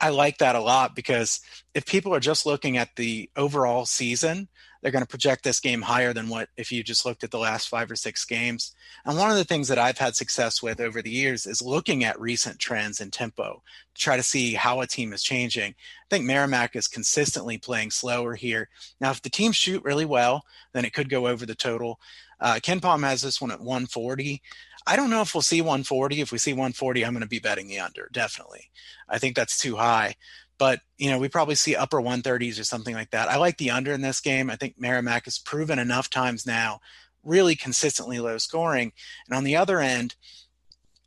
[0.01, 1.41] I like that a lot because
[1.75, 4.49] if people are just looking at the overall season,
[4.81, 7.39] they're going to project this game higher than what if you just looked at the
[7.39, 8.75] last five or six games.
[9.05, 12.05] And one of the things that I've had success with over the years is looking
[12.05, 13.63] at recent trends in tempo
[13.95, 15.71] to try to see how a team is changing.
[15.73, 18.69] I think Merrimack is consistently playing slower here.
[19.01, 21.99] Now, if the team shoot really well, then it could go over the total.
[22.41, 24.41] Uh, Pom has this one at 140.
[24.89, 26.21] I don't know if we'll see 140.
[26.21, 28.71] If we see 140, I'm going to be betting the under, definitely.
[29.09, 30.17] I think that's too high
[30.59, 33.29] but you know we probably see upper 130s or something like that.
[33.29, 34.51] I like the under in this game.
[34.51, 36.81] I think Merrimack has proven enough times now
[37.25, 38.93] really consistently low scoring.
[39.29, 40.17] And on the other end,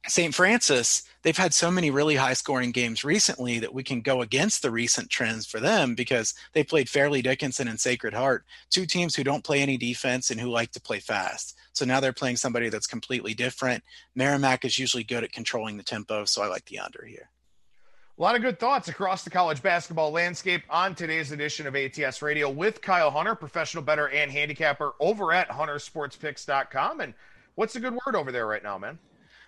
[0.08, 0.34] St.
[0.34, 4.62] Francis, they've had so many really high scoring games recently that we can go against
[4.62, 9.16] the recent trends for them because they played Fairleigh Dickinson and Sacred Heart, two teams
[9.16, 11.56] who don't play any defense and who like to play fast.
[11.74, 13.84] So now they're playing somebody that's completely different.
[14.16, 17.30] Merrimack is usually good at controlling the tempo, so I like the under here.
[18.18, 22.22] A lot of good thoughts across the college basketball landscape on today's edition of ATS
[22.22, 27.02] Radio with Kyle Hunter, professional bettor and handicapper over at huntersportspicks.com.
[27.02, 27.14] And
[27.56, 29.00] what's a good word over there right now, man?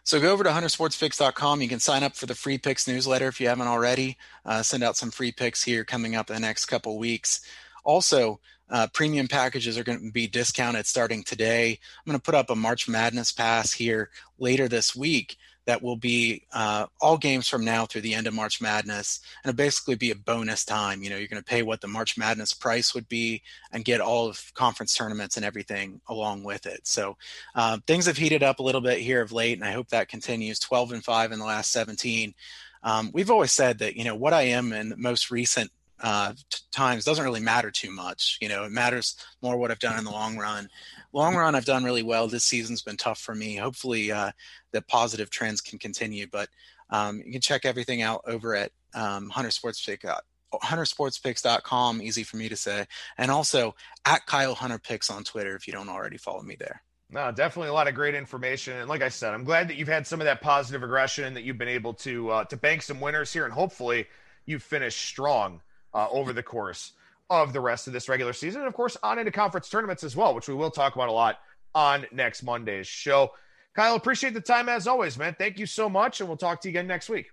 [0.04, 1.62] So go over to huntersportspicks.com.
[1.62, 4.18] You can sign up for the free picks newsletter if you haven't already.
[4.45, 7.41] Uh, send out some free picks here coming up in the next couple weeks.
[7.86, 8.39] Also,
[8.70, 11.72] uh, premium packages are going to be discounted starting today.
[11.72, 15.95] I'm going to put up a March Madness pass here later this week that will
[15.95, 19.95] be uh, all games from now through the end of March Madness, and it'll basically
[19.95, 21.03] be a bonus time.
[21.03, 23.41] You know, you're going to pay what the March Madness price would be
[23.72, 26.82] and get all of conference tournaments and everything along with it.
[26.86, 27.18] So
[27.55, 30.09] uh, things have heated up a little bit here of late, and I hope that
[30.09, 30.59] continues.
[30.59, 32.34] 12 and five in the last 17.
[32.84, 36.34] Um, we've always said that you know what I am in the most recent uh,
[36.34, 38.38] t- times doesn't really matter too much.
[38.41, 40.70] You know, it matters more what I've done in the long run.
[41.14, 42.28] Long run, I've done really well.
[42.28, 43.55] This season's been tough for me.
[43.55, 44.32] Hopefully, uh,
[44.72, 46.28] the positive trends can continue.
[46.28, 46.49] But
[46.89, 50.03] um, you can check everything out over at um, Hunter Sports Pick.
[50.05, 50.18] Uh,
[50.53, 52.86] huntersportspicks.com easy for me to say
[53.18, 53.74] and also
[54.05, 56.84] at kyle hunter picks on twitter if you don't already follow me there
[57.14, 59.88] no, definitely a lot of great information, and like I said, I'm glad that you've
[59.88, 62.99] had some of that positive aggression that you've been able to uh, to bank some
[62.99, 64.07] winners here, and hopefully
[64.47, 65.61] you finish strong
[65.93, 66.93] uh, over the course
[67.30, 68.62] of the rest of this regular season.
[68.62, 71.14] And of course, on into conference tournaments as well, which we will talk about a
[71.14, 71.40] lot
[71.74, 73.32] on next Monday's show.
[73.76, 75.36] Kyle, appreciate the time as always, man.
[75.38, 76.20] Thank you so much.
[76.20, 77.32] And we'll talk to you again next week.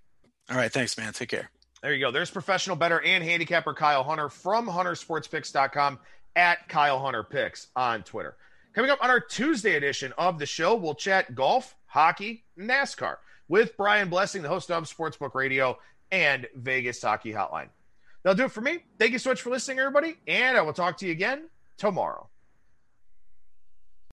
[0.50, 0.72] All right.
[0.72, 1.12] Thanks, man.
[1.12, 1.50] Take care.
[1.82, 2.10] There you go.
[2.10, 5.98] There's professional bettor and handicapper Kyle Hunter from huntersportspicks.com
[6.36, 8.36] at Kyle Hunter Picks on Twitter.
[8.74, 13.16] Coming up on our Tuesday edition of the show, we'll chat golf, hockey, NASCAR
[13.48, 15.78] with Brian Blessing, the host of Sportsbook Radio
[16.12, 17.68] and Vegas Hockey Hotline.
[18.22, 18.84] That'll do it for me.
[18.98, 22.29] Thank you so much for listening, everybody, and I will talk to you again tomorrow.